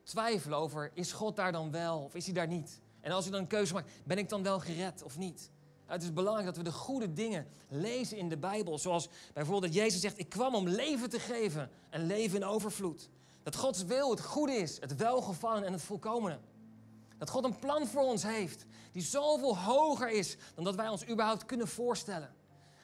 twijfelen 0.06 0.58
over, 0.58 0.92
is 0.94 1.12
God 1.12 1.36
daar 1.36 1.52
dan 1.52 1.72
wel 1.72 2.00
of 2.00 2.16
is 2.16 2.26
hij 2.26 2.34
daar 2.34 2.48
niet? 2.48 2.80
En 3.02 3.12
als 3.12 3.26
je 3.26 3.32
dan 3.32 3.40
een 3.40 3.48
keuze 3.48 3.74
maakt, 3.74 3.90
ben 4.04 4.18
ik 4.18 4.30
dan 4.30 4.44
wel 4.44 4.60
gered 4.60 5.04
of 5.04 5.18
niet? 5.18 5.52
Het 5.86 6.04
is 6.04 6.14
belangrijk 6.14 6.48
dat 6.48 6.58
we 6.58 6.64
de 6.64 6.72
goede 6.72 7.14
dingen 7.14 7.48
lezen 7.68 8.18
in 8.18 8.30
de 8.30 8.38
Bijbel. 8.38 8.78
Zoals 8.78 9.10
bijvoorbeeld 9.34 9.74
dat 9.74 9.82
Jezus 9.82 10.02
zegt, 10.02 10.20
ik 10.20 10.30
kwam 10.30 10.56
om 10.56 10.68
leven 10.68 11.10
te 11.10 11.20
geven 11.20 11.72
en 11.90 12.06
leven 12.06 12.36
in 12.36 12.46
overvloed. 12.46 13.10
Dat 13.44 13.56
Gods 13.56 13.84
wil 13.84 14.10
het 14.10 14.22
goede 14.22 14.54
is, 14.54 14.80
het 14.80 14.96
welgevallen 14.96 15.64
en 15.64 15.74
het 15.74 15.82
volkomene. 15.82 16.40
Dat 17.18 17.30
God 17.30 17.44
een 17.44 17.60
plan 17.60 17.88
voor 17.88 18.04
ons 18.04 18.24
heeft 18.24 18.66
die 18.92 19.02
zoveel 19.02 19.58
hoger 19.58 20.10
is 20.10 20.38
dan 20.56 20.64
dat 20.64 20.76
wij 20.76 20.88
ons 20.88 21.08
überhaupt 21.08 21.46
kunnen 21.46 21.68
voorstellen. 21.68 22.34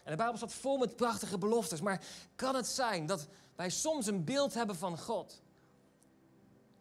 En 0.04 0.12
de 0.12 0.18
Bijbel 0.18 0.38
staat 0.38 0.54
vol 0.54 0.78
met 0.78 0.96
prachtige 0.96 1.38
beloftes. 1.38 1.82
Maar 1.82 2.04
kan 2.36 2.56
het 2.56 2.68
zijn 2.68 3.06
dat 3.06 3.28
wij 3.56 3.70
soms 3.70 4.06
een 4.06 4.24
beeld 4.24 4.54
hebben 4.54 4.76
van 4.76 5.00
God 5.00 5.42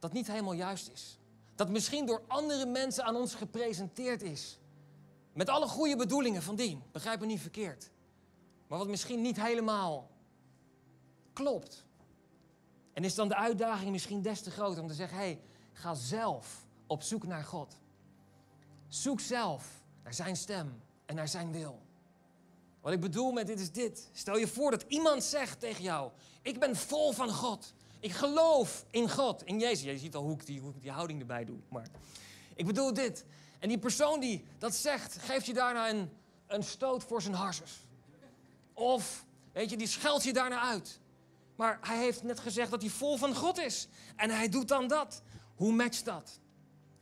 dat 0.00 0.12
niet 0.12 0.26
helemaal 0.26 0.52
juist 0.52 0.90
is? 0.90 1.18
Dat 1.54 1.68
misschien 1.68 2.06
door 2.06 2.22
andere 2.26 2.66
mensen 2.66 3.04
aan 3.04 3.16
ons 3.16 3.34
gepresenteerd 3.34 4.22
is. 4.22 4.58
Met 5.32 5.48
alle 5.48 5.66
goede 5.66 5.96
bedoelingen 5.96 6.42
van 6.42 6.56
dien, 6.56 6.82
begrijp 6.92 7.20
me 7.20 7.26
niet 7.26 7.40
verkeerd. 7.40 7.90
Maar 8.66 8.78
wat 8.78 8.88
misschien 8.88 9.20
niet 9.20 9.40
helemaal 9.40 10.10
klopt. 11.32 11.84
En 12.92 13.04
is 13.04 13.14
dan 13.14 13.28
de 13.28 13.36
uitdaging 13.36 13.90
misschien 13.90 14.22
des 14.22 14.40
te 14.40 14.50
groot 14.50 14.78
om 14.78 14.88
te 14.88 14.94
zeggen: 14.94 15.18
hé, 15.18 15.24
hey, 15.24 15.40
ga 15.72 15.94
zelf 15.94 16.66
op 16.86 17.02
zoek 17.02 17.26
naar 17.26 17.44
God. 17.44 17.76
Zoek 18.88 19.20
zelf 19.20 19.82
naar 20.02 20.14
zijn 20.14 20.36
stem 20.36 20.82
en 21.06 21.14
naar 21.14 21.28
zijn 21.28 21.52
wil. 21.52 21.80
Wat 22.80 22.92
ik 22.92 23.00
bedoel 23.00 23.32
met 23.32 23.46
dit 23.46 23.60
is 23.60 23.72
dit. 23.72 24.08
Stel 24.12 24.36
je 24.36 24.48
voor 24.48 24.70
dat 24.70 24.84
iemand 24.88 25.24
zegt 25.24 25.60
tegen 25.60 25.82
jou: 25.82 26.10
Ik 26.42 26.60
ben 26.60 26.76
vol 26.76 27.12
van 27.12 27.30
God. 27.30 27.74
Ik 28.00 28.12
geloof 28.12 28.84
in 28.90 29.10
God, 29.10 29.44
in 29.44 29.58
Jezus. 29.58 29.82
Je 29.82 29.98
ziet 29.98 30.14
al 30.14 30.22
hoe 30.22 30.34
ik 30.34 30.46
die, 30.46 30.60
hoe 30.60 30.74
ik 30.74 30.82
die 30.82 30.90
houding 30.90 31.20
erbij 31.20 31.44
doe. 31.44 31.58
Maar 31.68 31.86
ik 32.54 32.66
bedoel 32.66 32.94
dit. 32.94 33.24
En 33.58 33.68
die 33.68 33.78
persoon 33.78 34.20
die 34.20 34.44
dat 34.58 34.74
zegt, 34.74 35.18
geeft 35.18 35.46
je 35.46 35.52
daarna 35.52 35.88
een, 35.90 36.10
een 36.46 36.62
stoot 36.62 37.04
voor 37.04 37.22
zijn 37.22 37.34
harsers. 37.34 37.72
Of, 38.72 39.24
weet 39.52 39.70
je, 39.70 39.76
die 39.76 39.86
scheldt 39.86 40.24
je 40.24 40.32
daarna 40.32 40.60
uit. 40.60 41.00
Maar 41.56 41.78
hij 41.80 41.98
heeft 41.98 42.22
net 42.22 42.40
gezegd 42.40 42.70
dat 42.70 42.80
hij 42.80 42.90
vol 42.90 43.16
van 43.16 43.34
God 43.34 43.58
is. 43.58 43.88
En 44.16 44.30
hij 44.30 44.48
doet 44.48 44.68
dan 44.68 44.88
dat. 44.88 45.22
Hoe 45.54 45.72
matcht 45.72 46.04
dat? 46.04 46.40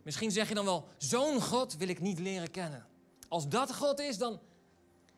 Misschien 0.02 0.30
zeg 0.30 0.48
je 0.48 0.54
dan 0.54 0.64
wel, 0.64 0.88
zo'n 0.96 1.42
God 1.42 1.76
wil 1.76 1.88
ik 1.88 2.00
niet 2.00 2.18
leren 2.18 2.50
kennen. 2.50 2.86
Als 3.28 3.48
dat 3.48 3.74
God 3.74 4.00
is, 4.00 4.18
dan... 4.18 4.40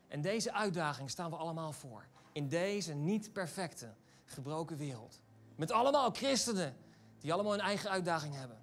En 0.09 0.21
deze 0.21 0.53
uitdaging 0.53 1.11
staan 1.11 1.31
we 1.31 1.37
allemaal 1.37 1.73
voor. 1.73 2.07
In 2.33 2.49
deze 2.49 2.93
niet 2.93 3.33
perfecte, 3.33 3.95
gebroken 4.25 4.77
wereld. 4.77 5.21
Met 5.61 5.71
allemaal 5.71 6.11
christenen 6.11 6.77
die 7.19 7.33
allemaal 7.33 7.55
een 7.55 7.61
eigen 7.61 7.91
uitdaging 7.91 8.35
hebben. 8.35 8.59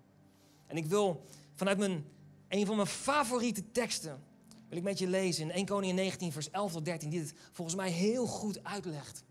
En 0.67 0.77
ik 0.77 0.85
wil 0.85 1.23
vanuit 1.55 1.77
mijn, 1.77 2.05
een 2.47 2.65
van 2.65 2.75
mijn 2.75 2.87
favoriete 2.87 3.71
teksten, 3.71 4.23
wil 4.69 4.77
ik 4.77 4.83
met 4.83 4.99
je 4.99 5.07
lezen 5.07 5.43
in 5.43 5.51
1 5.51 5.65
Koningin 5.65 5.95
19 5.95 6.31
vers 6.31 6.49
11 6.49 6.71
tot 6.71 6.85
13, 6.85 7.09
die 7.09 7.19
het 7.19 7.33
volgens 7.51 7.77
mij 7.77 7.89
heel 7.89 8.25
goed 8.25 8.63
uitlegt. 8.63 9.23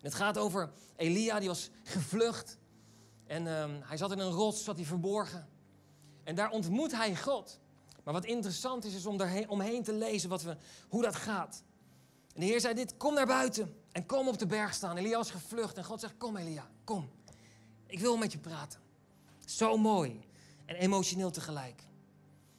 het 0.00 0.14
gaat 0.14 0.38
over 0.38 0.72
Elia, 0.96 1.38
die 1.38 1.48
was 1.48 1.70
gevlucht. 1.82 2.58
En 3.26 3.46
um, 3.46 3.80
hij 3.82 3.96
zat 3.96 4.12
in 4.12 4.18
een 4.18 4.30
rots, 4.30 4.64
zat 4.64 4.76
hij 4.76 4.84
verborgen. 4.84 5.48
En 6.24 6.34
daar 6.34 6.50
ontmoet 6.50 6.92
hij 6.92 7.16
God. 7.16 7.60
Maar 8.04 8.14
wat 8.14 8.24
interessant 8.24 8.84
is, 8.84 8.94
is 8.94 9.06
om 9.06 9.20
er 9.20 9.48
omheen 9.48 9.82
te 9.82 9.92
lezen 9.92 10.28
wat 10.28 10.42
we, 10.42 10.56
hoe 10.88 11.02
dat 11.02 11.16
gaat. 11.16 11.62
En 12.34 12.40
de 12.40 12.46
Heer 12.46 12.60
zei 12.60 12.74
dit, 12.74 12.96
kom 12.96 13.14
naar 13.14 13.26
buiten 13.26 13.81
en 13.92 14.06
kom 14.06 14.28
op 14.28 14.38
de 14.38 14.46
berg 14.46 14.74
staan. 14.74 14.96
Elia 14.96 15.16
was 15.16 15.30
gevlucht 15.30 15.76
en 15.76 15.84
God 15.84 16.00
zegt, 16.00 16.16
kom 16.18 16.36
Elia, 16.36 16.68
kom. 16.84 17.10
Ik 17.86 17.98
wil 17.98 18.16
met 18.16 18.32
je 18.32 18.38
praten. 18.38 18.80
Zo 19.44 19.76
mooi 19.76 20.20
en 20.64 20.76
emotioneel 20.76 21.30
tegelijk. 21.30 21.82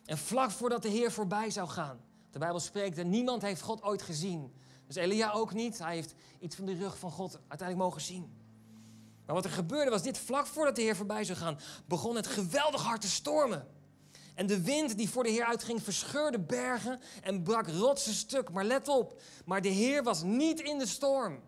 En 0.06 0.18
vlak 0.18 0.52
voordat 0.52 0.82
de 0.82 0.90
Heer 0.90 1.12
voorbij 1.12 1.50
zou 1.50 1.70
gaan, 1.70 2.02
de 2.32 2.40
Bijbel 2.40 2.60
spreekt 2.60 2.98
en 2.98 3.10
niemand 3.10 3.42
heeft 3.42 3.62
God 3.62 3.84
ooit 3.84 4.02
gezien. 4.02 4.54
Dus 4.88 4.96
Elia 4.96 5.32
ook 5.32 5.54
niet. 5.54 5.80
Hij 5.80 5.96
heeft 5.96 6.14
iets 6.40 6.56
van 6.56 6.66
de 6.66 6.74
rug 6.74 6.98
van 6.98 7.12
God 7.12 7.40
uiteindelijk 7.48 7.90
mogen 7.90 8.02
zien. 8.02 8.42
Maar 9.26 9.36
wat 9.36 9.46
er 9.46 9.52
gebeurde 9.52 9.92
was 9.92 10.02
dit, 10.02 10.18
vlak 10.18 10.46
voordat 10.46 10.76
de 10.76 10.82
Heer 10.82 10.96
voorbij 10.96 11.24
zou 11.24 11.38
gaan, 11.38 11.60
begon 11.86 12.16
het 12.16 12.28
geweldig 12.28 12.82
hard 12.82 13.02
te 13.02 13.10
stormen. 13.10 13.68
En 14.34 14.48
de 14.48 14.62
wind 14.62 14.98
die 14.98 15.10
voor 15.10 15.24
de 15.24 15.30
Heer 15.30 15.46
uitging, 15.46 15.84
verscheurde 15.84 16.40
bergen 16.40 17.00
en 17.22 17.44
brak 17.44 17.68
rotsen 17.68 18.14
stuk. 18.14 18.52
Maar 18.52 18.66
let 18.66 18.88
op, 18.88 19.22
maar 19.46 19.62
de 19.62 19.70
Heer 19.70 20.04
was 20.04 20.24
niet 20.24 20.60
in 20.60 20.78
de 20.78 20.86
storm. 20.86 21.40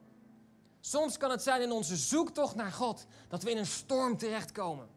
Soms 0.80 1.18
kan 1.18 1.32
het 1.32 1.44
zijn 1.44 1.62
in 1.62 1.72
onze 1.72 1.96
zoektocht 1.96 2.56
naar 2.56 2.72
God 2.72 3.06
dat 3.28 3.44
we 3.44 3.52
in 3.52 3.58
een 3.58 3.66
storm 3.66 4.18
terechtkomen. 4.18 4.88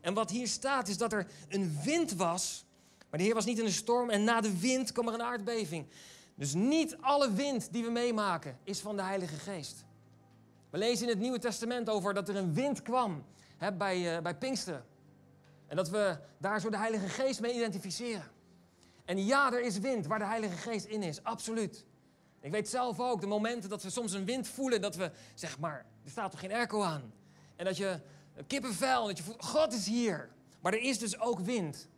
En 0.00 0.14
wat 0.14 0.30
hier 0.30 0.48
staat 0.48 0.88
is 0.88 0.96
dat 0.96 1.12
er 1.12 1.26
een 1.48 1.80
wind 1.84 2.12
was, 2.12 2.64
maar 3.10 3.18
de 3.18 3.24
Heer 3.24 3.34
was 3.34 3.44
niet 3.44 3.58
in 3.58 3.64
de 3.64 3.70
storm 3.70 4.10
en 4.10 4.24
na 4.24 4.40
de 4.40 4.58
wind 4.58 4.92
kwam 4.92 5.08
er 5.08 5.14
een 5.14 5.22
aardbeving. 5.22 5.86
Dus 6.34 6.54
niet 6.54 6.96
alle 7.00 7.32
wind 7.32 7.72
die 7.72 7.84
we 7.84 7.90
meemaken 7.90 8.58
is 8.64 8.80
van 8.80 8.96
de 8.96 9.02
Heilige 9.02 9.36
Geest. 9.36 9.84
We 10.70 10.78
lezen 10.78 11.02
in 11.02 11.12
het 11.12 11.20
Nieuwe 11.20 11.38
Testament 11.38 11.88
over 11.88 12.14
dat 12.14 12.28
er 12.28 12.36
een 12.36 12.54
wind 12.54 12.82
kwam 12.82 13.24
hè, 13.56 13.72
bij, 13.72 14.16
uh, 14.16 14.22
bij 14.22 14.36
Pinksteren. 14.36 14.84
En 15.70 15.76
dat 15.76 15.88
we 15.88 16.18
daar 16.38 16.60
zo 16.60 16.70
de 16.70 16.76
Heilige 16.76 17.08
Geest 17.08 17.40
mee 17.40 17.54
identificeren. 17.54 18.30
En 19.04 19.24
ja, 19.24 19.52
er 19.52 19.60
is 19.60 19.78
wind 19.78 20.06
waar 20.06 20.18
de 20.18 20.24
Heilige 20.24 20.56
Geest 20.56 20.84
in 20.84 21.02
is, 21.02 21.22
absoluut. 21.22 21.84
Ik 22.40 22.50
weet 22.50 22.68
zelf 22.68 23.00
ook 23.00 23.20
de 23.20 23.26
momenten 23.26 23.70
dat 23.70 23.82
we 23.82 23.90
soms 23.90 24.12
een 24.12 24.24
wind 24.24 24.48
voelen, 24.48 24.80
dat 24.80 24.96
we 24.96 25.10
zeg 25.34 25.58
maar, 25.58 25.86
er 26.04 26.10
staat 26.10 26.30
toch 26.30 26.40
geen 26.40 26.52
airco 26.52 26.82
aan. 26.82 27.12
En 27.56 27.64
dat 27.64 27.76
je 27.76 28.00
kippenvel, 28.46 29.06
dat 29.06 29.16
je 29.16 29.22
voelt, 29.22 29.44
God 29.44 29.72
is 29.72 29.86
hier. 29.86 30.30
Maar 30.60 30.72
er 30.72 30.82
is 30.82 30.98
dus 30.98 31.20
ook 31.20 31.40
wind. 31.40 31.88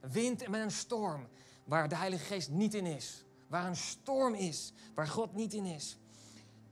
Wind 0.00 0.48
met 0.48 0.60
een 0.60 0.70
storm, 0.70 1.28
waar 1.64 1.88
de 1.88 1.96
Heilige 1.96 2.24
Geest 2.24 2.48
niet 2.48 2.74
in 2.74 2.86
is. 2.86 3.24
Waar 3.48 3.66
een 3.66 3.76
storm 3.76 4.34
is, 4.34 4.72
waar 4.94 5.08
God 5.08 5.34
niet 5.34 5.52
in 5.52 5.64
is. 5.64 5.98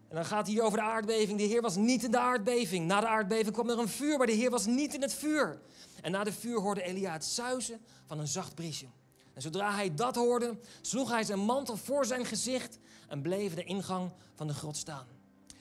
En 0.09 0.16
dan 0.16 0.25
gaat 0.25 0.38
het 0.38 0.46
hier 0.46 0.62
over 0.62 0.79
de 0.79 0.85
aardbeving. 0.85 1.38
De 1.38 1.44
Heer 1.44 1.62
was 1.62 1.77
niet 1.77 2.05
in 2.05 2.11
de 2.11 2.18
aardbeving. 2.18 2.87
Na 2.87 3.01
de 3.01 3.07
aardbeving 3.07 3.53
kwam 3.53 3.70
er 3.70 3.79
een 3.79 3.88
vuur, 3.88 4.18
maar 4.18 4.27
de 4.27 4.33
Heer 4.33 4.51
was 4.51 4.66
niet 4.66 4.94
in 4.94 5.03
het 5.03 5.14
vuur. 5.14 5.61
En 6.02 6.10
na 6.10 6.24
de 6.24 6.32
vuur 6.32 6.60
hoorde 6.60 6.82
Elia 6.82 7.12
het 7.12 7.24
zuizen 7.24 7.80
van 8.06 8.18
een 8.18 8.28
zacht 8.28 8.54
briesje. 8.54 8.86
En 9.34 9.42
zodra 9.42 9.74
hij 9.74 9.94
dat 9.94 10.14
hoorde, 10.14 10.58
sloeg 10.80 11.10
hij 11.10 11.24
zijn 11.24 11.38
mantel 11.38 11.76
voor 11.76 12.06
zijn 12.06 12.24
gezicht 12.24 12.78
en 13.08 13.22
bleef 13.22 13.54
de 13.54 13.64
ingang 13.64 14.10
van 14.34 14.46
de 14.46 14.54
grot 14.54 14.76
staan. 14.76 15.06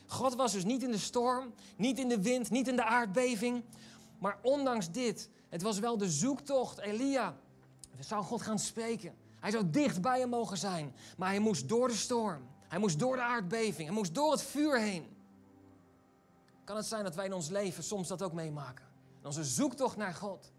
God 0.07 0.35
was 0.35 0.51
dus 0.51 0.63
niet 0.63 0.83
in 0.83 0.91
de 0.91 0.97
storm, 0.97 1.53
niet 1.75 1.99
in 1.99 2.09
de 2.09 2.21
wind, 2.21 2.49
niet 2.49 2.67
in 2.67 2.75
de 2.75 2.83
aardbeving. 2.83 3.63
Maar 4.19 4.37
ondanks 4.41 4.91
dit, 4.91 5.29
het 5.49 5.61
was 5.61 5.79
wel 5.79 5.97
de 5.97 6.09
zoektocht. 6.09 6.77
Elia 6.77 7.35
zou 7.99 8.23
God 8.23 8.41
gaan 8.41 8.59
spreken. 8.59 9.15
Hij 9.39 9.51
zou 9.51 9.69
dicht 9.69 10.01
bij 10.01 10.19
hem 10.19 10.29
mogen 10.29 10.57
zijn. 10.57 10.95
Maar 11.17 11.29
hij 11.29 11.39
moest 11.39 11.69
door 11.69 11.87
de 11.87 11.93
storm. 11.93 12.47
Hij 12.67 12.79
moest 12.79 12.99
door 12.99 13.15
de 13.15 13.21
aardbeving. 13.21 13.87
Hij 13.87 13.97
moest 13.97 14.15
door 14.15 14.31
het 14.31 14.41
vuur 14.41 14.79
heen. 14.79 15.17
Kan 16.63 16.75
het 16.75 16.85
zijn 16.85 17.03
dat 17.03 17.15
wij 17.15 17.25
in 17.25 17.33
ons 17.33 17.49
leven 17.49 17.83
soms 17.83 18.07
dat 18.07 18.21
ook 18.21 18.33
meemaken? 18.33 18.88
In 19.19 19.25
onze 19.25 19.43
zoektocht 19.43 19.97
naar 19.97 20.13
God. 20.13 20.51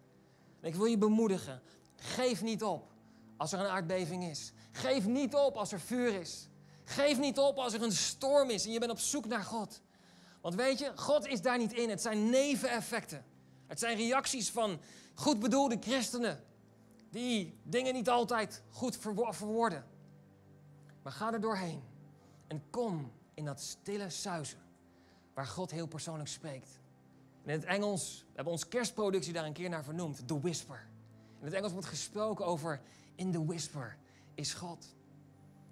En 0.61 0.69
ik 0.69 0.75
wil 0.75 0.85
je 0.85 0.99
bemoedigen. 0.99 1.63
Geef 1.97 2.43
niet 2.43 2.63
op 2.63 2.93
als 3.37 3.53
er 3.53 3.61
een 3.61 3.67
aardbeving 3.67 4.25
is. 4.25 4.53
Geef 4.73 5.07
niet 5.07 5.35
op 5.35 5.57
als 5.57 5.73
er 5.73 5.81
vuur 5.81 6.15
is. 6.15 6.49
Geef 6.85 7.19
niet 7.19 7.39
op 7.39 7.57
als 7.57 7.73
er 7.73 7.83
een 7.83 7.93
storm 7.93 8.51
is 8.51 8.65
en 8.65 8.73
je 8.73 8.79
bent 8.79 8.91
op 8.91 8.99
zoek 8.99 9.27
naar 9.27 9.45
God. 9.45 9.81
Want 10.41 10.55
weet 10.55 10.79
je, 10.79 10.93
God 10.95 11.27
is 11.27 11.43
daar 11.43 11.59
niet 11.59 11.73
in. 11.73 11.91
Het 11.91 12.03
zijn 12.03 12.31
neveneffecten. 12.31 13.25
Het 13.67 13.79
zijn 13.79 13.97
reacties 13.97 14.51
van 14.51 14.81
goed 15.15 15.41
bedoelde 15.41 15.77
christenen. 15.81 16.45
Die 17.11 17.59
dingen 17.63 17.95
niet 17.95 18.09
altijd 18.09 18.63
goed 18.71 18.99
verwoorden. 19.21 19.87
Maar 21.03 21.13
ga 21.13 21.33
er 21.33 21.41
doorheen. 21.41 21.83
En 22.47 22.63
kom 22.71 23.13
in 23.35 23.45
dat 23.45 23.61
stille 23.61 24.11
suizen. 24.11 24.59
Waar 25.35 25.47
God 25.47 25.71
heel 25.71 25.87
persoonlijk 25.87 26.29
spreekt. 26.29 26.80
In 27.45 27.51
het 27.51 27.65
Engels, 27.65 28.25
we 28.29 28.35
hebben 28.35 28.53
onze 28.53 28.69
kerstproductie 28.69 29.33
daar 29.33 29.45
een 29.45 29.53
keer 29.53 29.69
naar 29.69 29.85
vernoemd. 29.85 30.29
The 30.29 30.41
Whisper. 30.41 30.89
In 31.39 31.45
het 31.45 31.55
Engels 31.55 31.73
wordt 31.73 31.87
gesproken 31.87 32.47
over 32.47 32.81
in 33.15 33.33
the 33.33 33.45
whisper 33.45 33.97
is 34.35 34.55
God. 34.55 34.95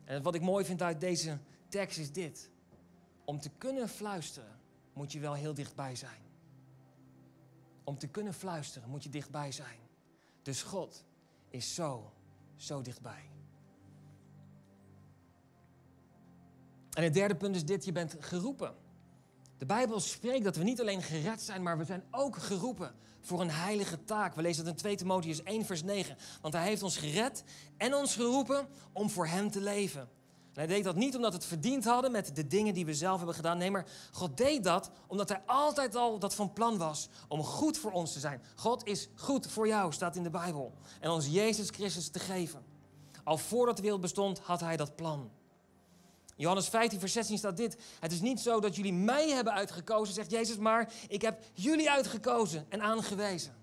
En 0.04 0.22
wat 0.22 0.34
ik 0.34 0.42
mooi 0.42 0.64
vind 0.64 0.82
uit 0.82 1.00
deze 1.00 1.38
tekst 1.68 1.98
is 1.98 2.12
dit. 2.12 2.50
Om 3.24 3.40
te 3.40 3.50
kunnen 3.58 3.88
fluisteren 3.88 4.60
moet 4.92 5.12
je 5.12 5.20
wel 5.20 5.34
heel 5.34 5.54
dichtbij 5.54 5.96
zijn. 5.96 6.20
Om 7.84 7.98
te 7.98 8.08
kunnen 8.08 8.34
fluisteren 8.34 8.88
moet 8.88 9.02
je 9.02 9.08
dichtbij 9.08 9.52
zijn. 9.52 9.78
Dus 10.42 10.62
God 10.62 11.04
is 11.50 11.74
zo, 11.74 12.12
zo 12.56 12.82
dichtbij. 12.82 13.30
En 16.92 17.02
het 17.02 17.14
derde 17.14 17.36
punt 17.36 17.56
is 17.56 17.64
dit, 17.64 17.84
je 17.84 17.92
bent 17.92 18.16
geroepen. 18.20 18.74
De 19.58 19.66
Bijbel 19.66 20.00
spreekt 20.00 20.44
dat 20.44 20.56
we 20.56 20.64
niet 20.64 20.80
alleen 20.80 21.02
gered 21.02 21.42
zijn, 21.42 21.62
maar 21.62 21.78
we 21.78 21.84
zijn 21.84 22.04
ook 22.10 22.36
geroepen 22.36 22.94
voor 23.20 23.40
een 23.40 23.50
heilige 23.50 24.04
taak. 24.04 24.34
We 24.34 24.42
lezen 24.42 24.64
dat 24.64 24.72
in 24.72 24.78
2 24.78 24.96
Timotheus 24.96 25.42
1 25.42 25.64
vers 25.64 25.82
9. 25.82 26.16
Want 26.40 26.54
hij 26.54 26.62
heeft 26.64 26.82
ons 26.82 26.96
gered 26.96 27.44
en 27.76 27.94
ons 27.94 28.14
geroepen 28.14 28.68
om 28.92 29.10
voor 29.10 29.26
hem 29.26 29.50
te 29.50 29.60
leven. 29.60 30.00
En 30.00 30.64
hij 30.64 30.66
deed 30.66 30.84
dat 30.84 30.96
niet 30.96 31.16
omdat 31.16 31.30
we 31.30 31.36
het 31.36 31.46
verdiend 31.46 31.84
hadden 31.84 32.12
met 32.12 32.36
de 32.36 32.46
dingen 32.46 32.74
die 32.74 32.86
we 32.86 32.94
zelf 32.94 33.16
hebben 33.16 33.34
gedaan. 33.34 33.58
Nee, 33.58 33.70
maar 33.70 33.86
God 34.12 34.36
deed 34.36 34.64
dat 34.64 34.90
omdat 35.06 35.28
hij 35.28 35.42
altijd 35.46 35.94
al 35.94 36.18
dat 36.18 36.34
van 36.34 36.52
plan 36.52 36.78
was 36.78 37.08
om 37.28 37.42
goed 37.42 37.78
voor 37.78 37.92
ons 37.92 38.12
te 38.12 38.20
zijn. 38.20 38.42
God 38.54 38.86
is 38.86 39.08
goed 39.14 39.46
voor 39.46 39.66
jou, 39.66 39.92
staat 39.92 40.16
in 40.16 40.22
de 40.22 40.30
Bijbel. 40.30 40.74
En 41.00 41.10
ons 41.10 41.26
Jezus 41.26 41.70
Christus 41.70 42.08
te 42.08 42.18
geven. 42.18 42.64
Al 43.24 43.38
voordat 43.38 43.76
de 43.76 43.82
wereld 43.82 44.00
bestond, 44.00 44.38
had 44.38 44.60
hij 44.60 44.76
dat 44.76 44.96
plan. 44.96 45.30
Johannes 46.38 46.68
15, 46.68 47.00
vers 47.00 47.12
16 47.12 47.38
staat 47.38 47.56
dit. 47.56 47.76
Het 48.00 48.12
is 48.12 48.20
niet 48.20 48.40
zo 48.40 48.60
dat 48.60 48.76
jullie 48.76 48.92
mij 48.92 49.28
hebben 49.28 49.52
uitgekozen, 49.52 50.14
zegt 50.14 50.30
Jezus, 50.30 50.56
maar 50.56 50.92
ik 51.08 51.22
heb 51.22 51.44
jullie 51.52 51.90
uitgekozen 51.90 52.66
en 52.68 52.80
aangewezen. 52.80 53.54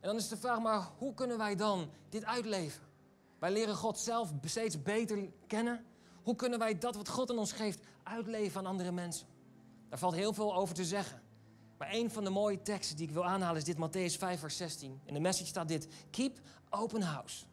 En 0.00 0.08
dan 0.08 0.16
is 0.16 0.28
de 0.28 0.36
vraag, 0.36 0.60
maar 0.60 0.88
hoe 0.98 1.14
kunnen 1.14 1.38
wij 1.38 1.56
dan 1.56 1.90
dit 2.08 2.24
uitleven? 2.24 2.82
Wij 3.38 3.52
leren 3.52 3.74
God 3.74 3.98
zelf 3.98 4.32
steeds 4.44 4.82
beter 4.82 5.28
kennen. 5.46 5.84
Hoe 6.22 6.36
kunnen 6.36 6.58
wij 6.58 6.78
dat 6.78 6.96
wat 6.96 7.08
God 7.08 7.30
aan 7.30 7.38
ons 7.38 7.52
geeft 7.52 7.80
uitleven 8.02 8.60
aan 8.60 8.66
andere 8.66 8.92
mensen? 8.92 9.26
Daar 9.88 9.98
valt 9.98 10.14
heel 10.14 10.32
veel 10.32 10.54
over 10.54 10.74
te 10.74 10.84
zeggen. 10.84 11.22
Maar 11.78 11.88
een 11.92 12.10
van 12.10 12.24
de 12.24 12.30
mooie 12.30 12.62
teksten 12.62 12.96
die 12.96 13.06
ik 13.06 13.12
wil 13.12 13.24
aanhalen 13.24 13.56
is 13.56 13.64
dit 13.64 13.76
Matthäus 13.76 14.18
5, 14.18 14.40
vers 14.40 14.56
16. 14.56 15.00
In 15.04 15.14
de 15.14 15.20
message 15.20 15.48
staat 15.48 15.68
dit: 15.68 15.88
Keep 16.10 16.38
open 16.70 17.02
house. 17.02 17.44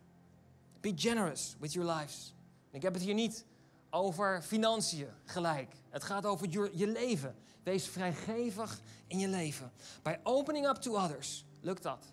Be 0.81 0.93
generous 0.95 1.55
with 1.59 1.73
your 1.73 1.91
lives. 1.91 2.33
ik 2.71 2.81
heb 2.81 2.93
het 2.93 3.03
hier 3.03 3.13
niet 3.13 3.45
over 3.89 4.41
financiën 4.41 5.09
gelijk. 5.25 5.73
Het 5.89 6.03
gaat 6.03 6.25
over 6.25 6.49
je, 6.49 6.69
je 6.73 6.87
leven. 6.87 7.35
Wees 7.63 7.87
vrijgevig 7.87 8.79
in 9.07 9.19
je 9.19 9.27
leven. 9.27 9.71
Bij 10.01 10.19
opening 10.23 10.67
up 10.67 10.75
to 10.75 10.95
others 11.03 11.45
lukt 11.61 11.83
dat. 11.83 12.05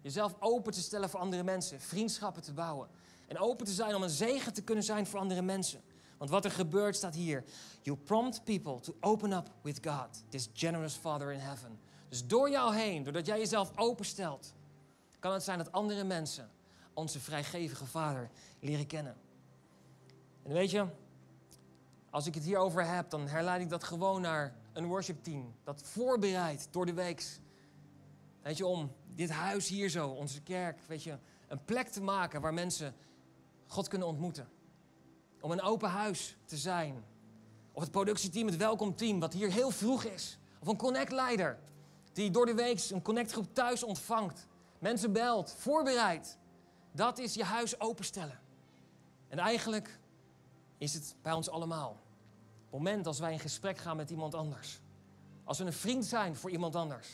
Jezelf 0.00 0.34
open 0.38 0.72
te 0.72 0.80
stellen 0.80 1.10
voor 1.10 1.20
andere 1.20 1.42
mensen, 1.42 1.80
vriendschappen 1.80 2.42
te 2.42 2.52
bouwen. 2.52 2.88
En 3.26 3.38
open 3.38 3.66
te 3.66 3.72
zijn 3.72 3.94
om 3.94 4.02
een 4.02 4.10
zegen 4.10 4.52
te 4.52 4.62
kunnen 4.62 4.84
zijn 4.84 5.06
voor 5.06 5.20
andere 5.20 5.42
mensen. 5.42 5.80
Want 6.18 6.30
wat 6.30 6.44
er 6.44 6.50
gebeurt 6.50 6.96
staat 6.96 7.14
hier. 7.14 7.44
You 7.82 7.96
prompt 7.96 8.44
people 8.44 8.80
to 8.80 8.96
open 9.00 9.32
up 9.32 9.50
with 9.62 9.86
God, 9.86 10.22
this 10.28 10.48
generous 10.52 10.94
Father 10.94 11.32
in 11.32 11.38
heaven. 11.38 11.78
Dus 12.08 12.26
door 12.26 12.50
jou 12.50 12.74
heen, 12.74 13.02
doordat 13.02 13.26
jij 13.26 13.38
jezelf 13.38 13.70
openstelt, 13.76 14.54
kan 15.18 15.32
het 15.32 15.42
zijn 15.42 15.58
dat 15.58 15.72
andere 15.72 16.04
mensen 16.04 16.50
onze 16.94 17.20
vrijgevige 17.20 17.86
Vader 17.86 18.30
leren 18.60 18.86
kennen. 18.86 19.16
En 20.42 20.52
weet 20.52 20.70
je, 20.70 20.86
als 22.16 22.26
ik 22.26 22.34
het 22.34 22.44
hierover 22.44 22.86
heb, 22.86 23.10
dan 23.10 23.28
herleid 23.28 23.60
ik 23.60 23.68
dat 23.68 23.84
gewoon 23.84 24.20
naar 24.20 24.54
een 24.72 24.86
worshipteam. 24.86 25.54
Dat 25.64 25.82
voorbereidt 25.82 26.68
door 26.70 26.86
de 26.86 26.92
week. 26.92 27.38
Weet 28.42 28.56
je, 28.56 28.66
om 28.66 28.92
dit 29.14 29.30
huis 29.30 29.68
hier 29.68 29.88
zo, 29.88 30.08
onze 30.08 30.42
kerk, 30.42 30.80
weet 30.86 31.02
je, 31.02 31.18
een 31.48 31.64
plek 31.64 31.88
te 31.88 32.02
maken 32.02 32.40
waar 32.40 32.54
mensen 32.54 32.94
God 33.66 33.88
kunnen 33.88 34.08
ontmoeten. 34.08 34.48
Om 35.40 35.50
een 35.50 35.62
open 35.62 35.90
huis 35.90 36.36
te 36.44 36.56
zijn. 36.56 37.04
Of 37.72 37.82
het 37.82 37.90
productieteam, 37.90 38.46
het 38.46 38.56
welkomteam, 38.56 39.20
wat 39.20 39.32
hier 39.32 39.50
heel 39.50 39.70
vroeg 39.70 40.04
is. 40.04 40.38
Of 40.60 40.68
een 40.68 40.76
connectleider, 40.76 41.58
die 42.12 42.30
door 42.30 42.46
de 42.46 42.54
week 42.54 42.90
een 42.90 43.02
connectgroep 43.02 43.54
thuis 43.54 43.82
ontvangt. 43.82 44.46
Mensen 44.78 45.12
belt, 45.12 45.54
voorbereidt. 45.58 46.38
Dat 46.92 47.18
is 47.18 47.34
je 47.34 47.44
huis 47.44 47.80
openstellen. 47.80 48.40
En 49.28 49.38
eigenlijk 49.38 49.98
is 50.78 50.94
het 50.94 51.14
bij 51.22 51.32
ons 51.32 51.50
allemaal. 51.50 52.04
Moment 52.70 53.06
als 53.06 53.18
wij 53.18 53.32
in 53.32 53.38
gesprek 53.38 53.78
gaan 53.78 53.96
met 53.96 54.10
iemand 54.10 54.34
anders. 54.34 54.80
Als 55.44 55.58
we 55.58 55.64
een 55.64 55.72
vriend 55.72 56.04
zijn 56.04 56.36
voor 56.36 56.50
iemand 56.50 56.76
anders. 56.76 57.08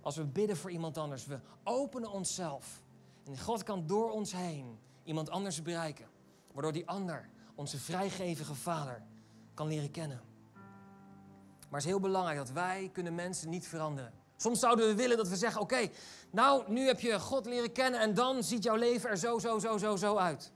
Als 0.00 0.16
we 0.16 0.24
bidden 0.24 0.56
voor 0.56 0.70
iemand 0.70 0.98
anders. 0.98 1.26
We 1.26 1.38
openen 1.64 2.10
onszelf. 2.10 2.82
En 3.24 3.38
God 3.38 3.62
kan 3.62 3.86
door 3.86 4.10
ons 4.10 4.32
heen 4.32 4.78
iemand 5.04 5.30
anders 5.30 5.62
bereiken. 5.62 6.06
Waardoor 6.52 6.72
die 6.72 6.88
ander, 6.88 7.28
onze 7.54 7.78
vrijgevige 7.78 8.54
vader, 8.54 9.02
kan 9.54 9.68
leren 9.68 9.90
kennen. 9.90 10.20
Maar 11.68 11.80
het 11.80 11.84
is 11.84 11.84
heel 11.84 12.00
belangrijk 12.00 12.38
dat 12.38 12.50
wij 12.50 12.90
kunnen 12.92 13.14
mensen 13.14 13.50
niet 13.50 13.66
veranderen. 13.66 14.12
Soms 14.36 14.60
zouden 14.60 14.86
we 14.86 14.94
willen 14.94 15.16
dat 15.16 15.28
we 15.28 15.36
zeggen, 15.36 15.60
oké, 15.60 15.88
nou, 16.30 16.72
nu 16.72 16.86
heb 16.86 17.00
je 17.00 17.20
God 17.20 17.46
leren 17.46 17.72
kennen 17.72 18.00
en 18.00 18.14
dan 18.14 18.42
ziet 18.44 18.62
jouw 18.62 18.76
leven 18.76 19.10
er 19.10 19.16
zo, 19.16 19.38
zo, 19.38 19.58
zo, 19.58 19.78
zo, 19.78 19.96
zo 19.96 20.16
uit. 20.16 20.52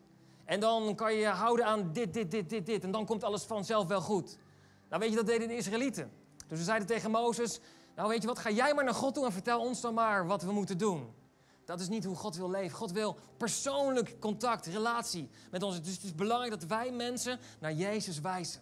En 0.52 0.60
dan 0.60 0.94
kan 0.94 1.12
je 1.12 1.18
je 1.18 1.26
houden 1.26 1.66
aan 1.66 1.92
dit, 1.92 2.14
dit, 2.14 2.30
dit, 2.30 2.50
dit, 2.50 2.66
dit. 2.66 2.84
En 2.84 2.90
dan 2.90 3.06
komt 3.06 3.24
alles 3.24 3.42
vanzelf 3.42 3.86
wel 3.86 4.00
goed. 4.00 4.36
Nou 4.88 5.00
weet 5.00 5.10
je, 5.10 5.16
dat 5.16 5.26
deden 5.26 5.48
de 5.48 5.56
Israëlieten. 5.56 6.12
Dus 6.48 6.58
ze 6.58 6.64
zeiden 6.64 6.86
tegen 6.86 7.10
Mozes, 7.10 7.60
nou 7.96 8.08
weet 8.08 8.22
je 8.22 8.28
wat, 8.28 8.38
ga 8.38 8.50
jij 8.50 8.74
maar 8.74 8.84
naar 8.84 8.94
God 8.94 9.14
toe 9.14 9.24
en 9.24 9.32
vertel 9.32 9.60
ons 9.60 9.80
dan 9.80 9.94
maar 9.94 10.26
wat 10.26 10.42
we 10.42 10.52
moeten 10.52 10.78
doen. 10.78 11.14
Dat 11.64 11.80
is 11.80 11.88
niet 11.88 12.04
hoe 12.04 12.16
God 12.16 12.36
wil 12.36 12.50
leven. 12.50 12.76
God 12.76 12.92
wil 12.92 13.16
persoonlijk 13.36 14.20
contact, 14.20 14.66
relatie 14.66 15.28
met 15.50 15.62
ons. 15.62 15.82
Dus 15.82 15.94
het 15.94 16.04
is 16.04 16.14
belangrijk 16.14 16.60
dat 16.60 16.64
wij 16.64 16.90
mensen 16.90 17.38
naar 17.60 17.72
Jezus 17.72 18.20
wijzen. 18.20 18.60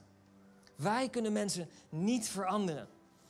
Wij 0.76 1.08
kunnen 1.08 1.32
mensen 1.32 1.68
niet 1.88 2.28
veranderen. 2.28 2.88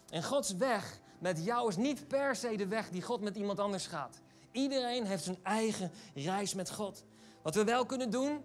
En 0.09 0.25
Gods 0.25 0.57
weg 0.57 1.01
met 1.18 1.44
jou 1.44 1.68
is 1.68 1.77
niet 1.77 2.09
per 2.09 2.37
se 2.37 2.57
de 2.57 2.66
weg 2.66 2.90
die 2.90 3.03
God 3.03 3.20
met 3.20 3.37
iemand 3.37 3.59
anders 3.59 3.87
gaat. 3.87 4.20
Iedereen 4.53 5.05
heeft 5.07 5.25
zijn 5.25 5.38
eigen 5.42 5.90
reis 6.14 6.55
met 6.55 6.70
God. 6.70 7.05
Wat 7.42 7.55
we 7.55 7.64
wel 7.64 7.87
kunnen 7.87 8.11
doen, 8.11 8.40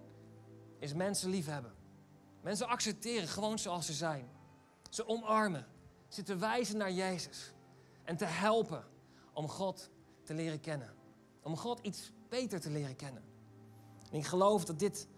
is 0.78 0.94
mensen 0.94 1.30
liefhebben. 1.30 1.74
Mensen 2.40 2.68
accepteren 2.68 3.28
gewoon 3.28 3.58
zoals 3.58 3.86
ze 3.86 3.92
zijn. 3.92 4.28
Ze 4.90 5.08
omarmen. 5.08 5.66
Ze 6.08 6.22
te 6.22 6.36
wijzen 6.36 6.76
naar 6.76 6.92
Jezus. 6.92 7.52
En 8.04 8.16
te 8.16 8.24
helpen 8.24 8.84
om 9.32 9.48
God 9.48 9.90
te 10.22 10.34
leren 10.34 10.60
kennen. 10.60 10.94
Om 11.42 11.56
God 11.56 11.80
iets 11.80 12.12
beter 12.28 12.60
te 12.60 12.70
leren 12.70 12.96
kennen. 12.96 13.22
En 14.10 14.18
ik 14.18 14.26
geloof 14.26 14.64
dat 14.64 14.78
dit 14.78 15.08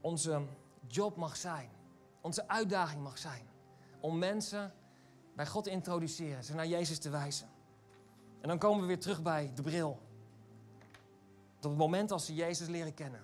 onze 0.00 0.42
job 0.86 1.16
mag 1.16 1.36
zijn. 1.36 1.70
Onze 2.20 2.48
uitdaging 2.48 3.02
mag 3.02 3.18
zijn. 3.18 3.46
Om 4.00 4.18
mensen 4.18 4.74
bij 5.34 5.46
God 5.46 5.64
te 5.64 5.70
introduceren. 5.70 6.44
Ze 6.44 6.54
naar 6.54 6.66
Jezus 6.66 6.98
te 6.98 7.10
wijzen. 7.10 7.48
En 8.40 8.48
dan 8.48 8.58
komen 8.58 8.80
we 8.80 8.86
weer 8.86 9.00
terug 9.00 9.22
bij 9.22 9.52
de 9.54 9.62
bril. 9.62 10.02
Op 11.56 11.70
het 11.70 11.78
moment 11.78 12.10
als 12.10 12.26
ze 12.26 12.34
Jezus 12.34 12.68
leren 12.68 12.94
kennen, 12.94 13.20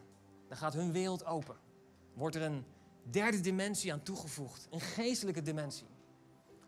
dan 0.51 0.59
gaat 0.59 0.75
hun 0.75 0.93
wereld 0.93 1.25
open. 1.25 1.57
Wordt 2.15 2.37
er 2.37 2.43
een 2.43 2.65
derde 3.03 3.41
dimensie 3.41 3.93
aan 3.93 4.03
toegevoegd, 4.03 4.67
een 4.71 4.81
geestelijke 4.81 5.43
dimensie. 5.43 5.87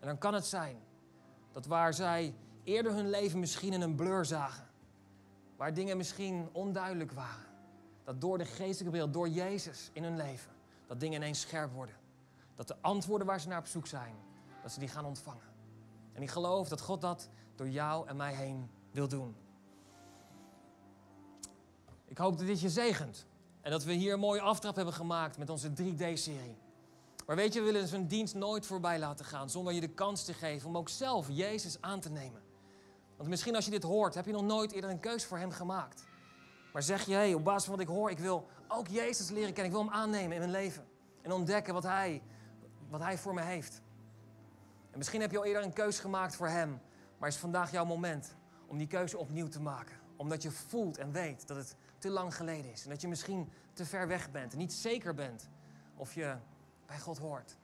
En 0.00 0.06
dan 0.06 0.18
kan 0.18 0.34
het 0.34 0.46
zijn 0.46 0.76
dat 1.52 1.66
waar 1.66 1.94
zij 1.94 2.34
eerder 2.64 2.92
hun 2.92 3.10
leven 3.10 3.38
misschien 3.38 3.72
in 3.72 3.80
een 3.80 3.94
blur 3.94 4.24
zagen, 4.24 4.66
waar 5.56 5.74
dingen 5.74 5.96
misschien 5.96 6.48
onduidelijk 6.52 7.12
waren, 7.12 7.46
dat 8.04 8.20
door 8.20 8.38
de 8.38 8.44
geestelijke 8.44 8.96
bril, 8.96 9.10
door 9.10 9.28
Jezus 9.28 9.90
in 9.92 10.02
hun 10.02 10.16
leven, 10.16 10.52
dat 10.86 11.00
dingen 11.00 11.20
ineens 11.20 11.40
scherp 11.40 11.72
worden. 11.72 11.96
Dat 12.54 12.68
de 12.68 12.76
antwoorden 12.80 13.26
waar 13.26 13.40
ze 13.40 13.48
naar 13.48 13.58
op 13.58 13.66
zoek 13.66 13.86
zijn, 13.86 14.14
dat 14.62 14.72
ze 14.72 14.78
die 14.78 14.88
gaan 14.88 15.04
ontvangen. 15.04 15.52
En 16.12 16.22
ik 16.22 16.30
geloof 16.30 16.68
dat 16.68 16.80
God 16.80 17.00
dat 17.00 17.28
door 17.54 17.68
jou 17.68 18.08
en 18.08 18.16
mij 18.16 18.34
heen 18.34 18.70
wil 18.90 19.08
doen. 19.08 19.36
Ik 22.04 22.18
hoop 22.18 22.38
dat 22.38 22.46
dit 22.46 22.60
je 22.60 22.70
zegent. 22.70 23.26
En 23.62 23.70
dat 23.70 23.84
we 23.84 23.92
hier 23.92 24.12
een 24.12 24.20
mooie 24.20 24.40
aftrap 24.40 24.76
hebben 24.76 24.94
gemaakt 24.94 25.38
met 25.38 25.50
onze 25.50 25.70
3D-serie. 25.70 26.56
Maar 27.26 27.36
weet 27.36 27.52
je, 27.52 27.60
we 27.60 27.72
willen 27.72 27.88
zo'n 27.88 28.06
dienst 28.06 28.34
nooit 28.34 28.66
voorbij 28.66 28.98
laten 28.98 29.24
gaan 29.24 29.50
zonder 29.50 29.72
je 29.72 29.80
de 29.80 29.88
kans 29.88 30.24
te 30.24 30.34
geven 30.34 30.68
om 30.68 30.76
ook 30.76 30.88
zelf 30.88 31.26
Jezus 31.30 31.80
aan 31.80 32.00
te 32.00 32.10
nemen. 32.10 32.42
Want 33.16 33.28
misschien 33.28 33.54
als 33.54 33.64
je 33.64 33.70
dit 33.70 33.82
hoort, 33.82 34.14
heb 34.14 34.26
je 34.26 34.32
nog 34.32 34.42
nooit 34.42 34.72
eerder 34.72 34.90
een 34.90 35.00
keus 35.00 35.24
voor 35.24 35.38
Hem 35.38 35.50
gemaakt. 35.50 36.04
Maar 36.72 36.82
zeg 36.82 37.06
je, 37.06 37.14
hey, 37.14 37.34
op 37.34 37.44
basis 37.44 37.64
van 37.64 37.72
wat 37.72 37.82
ik 37.82 37.88
hoor, 37.88 38.10
ik 38.10 38.18
wil 38.18 38.48
ook 38.68 38.88
Jezus 38.88 39.30
leren 39.30 39.52
kennen. 39.52 39.64
Ik 39.64 39.78
wil 39.78 39.80
Hem 39.80 40.00
aannemen 40.00 40.32
in 40.32 40.38
mijn 40.38 40.50
leven. 40.50 40.86
En 41.22 41.32
ontdekken 41.32 41.74
wat 41.74 41.82
Hij, 41.82 42.22
wat 42.88 43.00
hij 43.00 43.18
voor 43.18 43.34
me 43.34 43.42
heeft. 43.42 43.80
En 44.90 44.98
misschien 44.98 45.20
heb 45.20 45.30
je 45.30 45.38
al 45.38 45.44
eerder 45.44 45.62
een 45.62 45.72
keus 45.72 45.98
gemaakt 45.98 46.36
voor 46.36 46.48
Hem. 46.48 46.80
Maar 47.18 47.28
is 47.28 47.36
vandaag 47.36 47.70
jouw 47.70 47.84
moment 47.84 48.34
om 48.66 48.78
die 48.78 48.86
keuze 48.86 49.18
opnieuw 49.18 49.48
te 49.48 49.60
maken. 49.60 49.96
Omdat 50.16 50.42
je 50.42 50.50
voelt 50.50 50.98
en 50.98 51.12
weet 51.12 51.46
dat 51.46 51.56
het 51.56 51.76
te 52.02 52.10
lang 52.10 52.36
geleden 52.36 52.72
is. 52.72 52.84
En 52.84 52.90
dat 52.90 53.00
je 53.00 53.08
misschien 53.08 53.52
te 53.72 53.84
ver 53.84 54.08
weg 54.08 54.30
bent 54.30 54.52
en 54.52 54.58
niet 54.58 54.72
zeker 54.72 55.14
bent 55.14 55.48
of 55.96 56.14
je 56.14 56.36
bij 56.86 56.98
God 56.98 57.18
hoort. 57.18 57.56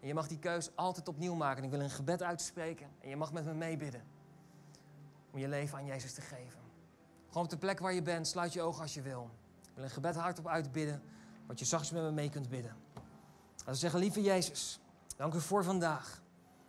En 0.00 0.06
je 0.06 0.14
mag 0.14 0.28
die 0.28 0.38
keus 0.38 0.76
altijd 0.76 1.08
opnieuw 1.08 1.34
maken. 1.34 1.58
En 1.58 1.64
ik 1.64 1.70
wil 1.70 1.80
een 1.80 1.90
gebed 1.90 2.22
uitspreken 2.22 2.88
en 3.00 3.08
je 3.08 3.16
mag 3.16 3.32
met 3.32 3.44
me 3.44 3.54
meebidden. 3.54 4.04
Om 5.30 5.38
je 5.38 5.48
leven 5.48 5.78
aan 5.78 5.86
Jezus 5.86 6.14
te 6.14 6.20
geven. 6.20 6.60
Gewoon 7.28 7.44
op 7.44 7.50
de 7.50 7.56
plek 7.56 7.78
waar 7.78 7.92
je 7.92 8.02
bent, 8.02 8.26
sluit 8.26 8.52
je 8.52 8.62
ogen 8.62 8.82
als 8.82 8.94
je 8.94 9.02
wil. 9.02 9.30
Ik 9.62 9.70
wil 9.74 9.84
een 9.84 9.90
gebed 9.90 10.14
hardop 10.14 10.46
uitbidden, 10.46 11.02
wat 11.46 11.58
je 11.58 11.64
zachtjes 11.64 11.92
met 11.92 12.02
me 12.02 12.10
mee 12.10 12.30
kunt 12.30 12.48
bidden. 12.48 12.76
Laten 13.56 13.66
we 13.66 13.74
zeggen, 13.74 14.00
lieve 14.00 14.22
Jezus, 14.22 14.80
dank 15.16 15.34
u 15.34 15.40
voor 15.40 15.64
vandaag. 15.64 16.22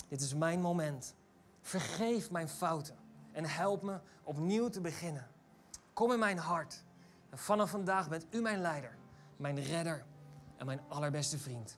Dit 0.07 0.21
is 0.21 0.33
mijn 0.33 0.61
moment. 0.61 1.15
Vergeef 1.61 2.31
mijn 2.31 2.49
fouten 2.49 2.95
en 3.31 3.45
help 3.45 3.81
me 3.81 3.99
opnieuw 4.23 4.69
te 4.69 4.81
beginnen. 4.81 5.27
Kom 5.93 6.11
in 6.11 6.19
mijn 6.19 6.37
hart. 6.37 6.83
En 7.29 7.37
vanaf 7.37 7.69
vandaag 7.69 8.09
bent 8.09 8.25
u 8.29 8.41
mijn 8.41 8.61
leider, 8.61 8.97
mijn 9.37 9.59
redder 9.59 10.05
en 10.57 10.65
mijn 10.65 10.81
allerbeste 10.87 11.37
vriend. 11.37 11.77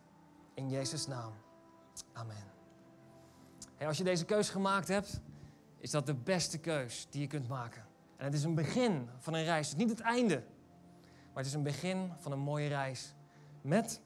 In 0.53 0.69
Jezus' 0.69 1.07
naam. 1.07 1.33
Amen. 2.13 2.53
Als 3.79 3.97
je 3.97 4.03
deze 4.03 4.25
keus 4.25 4.49
gemaakt 4.49 4.87
hebt, 4.87 5.21
is 5.77 5.91
dat 5.91 6.05
de 6.05 6.13
beste 6.13 6.57
keus 6.57 7.07
die 7.09 7.21
je 7.21 7.27
kunt 7.27 7.47
maken. 7.47 7.85
En 8.17 8.25
het 8.25 8.33
is 8.33 8.43
een 8.43 8.55
begin 8.55 9.09
van 9.17 9.33
een 9.33 9.43
reis. 9.43 9.69
Het 9.69 9.77
is 9.77 9.83
niet 9.85 9.97
het 9.97 10.07
einde, 10.07 10.43
maar 11.01 11.43
het 11.43 11.45
is 11.45 11.53
een 11.53 11.63
begin 11.63 12.11
van 12.17 12.31
een 12.31 12.39
mooie 12.39 12.67
reis 12.67 13.13
met 13.61 14.01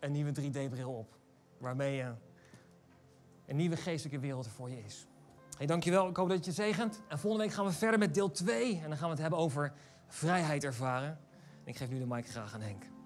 een 0.00 0.12
nieuwe 0.12 0.32
3D-bril 0.40 0.92
op. 0.92 1.16
Waarmee 1.58 1.96
je 1.96 2.14
een 3.46 3.56
nieuwe 3.56 3.76
geestelijke 3.76 4.20
wereld 4.20 4.44
er 4.44 4.50
voor 4.50 4.70
je 4.70 4.84
is. 4.84 5.06
Hey, 5.58 5.66
dankjewel, 5.66 6.08
ik 6.08 6.16
hoop 6.16 6.28
dat 6.28 6.36
het 6.36 6.46
je 6.46 6.52
zegent. 6.52 7.00
En 7.08 7.18
volgende 7.18 7.46
week 7.46 7.54
gaan 7.54 7.64
we 7.64 7.72
verder 7.72 7.98
met 7.98 8.14
deel 8.14 8.30
2. 8.30 8.80
En 8.82 8.88
dan 8.88 8.98
gaan 8.98 9.04
we 9.04 9.12
het 9.12 9.20
hebben 9.20 9.38
over 9.38 9.72
vrijheid 10.06 10.64
ervaren. 10.64 11.08
En 11.64 11.64
ik 11.64 11.76
geef 11.76 11.88
nu 11.90 11.98
de 11.98 12.06
mic 12.06 12.28
graag 12.28 12.54
aan 12.54 12.60
Henk. 12.60 12.97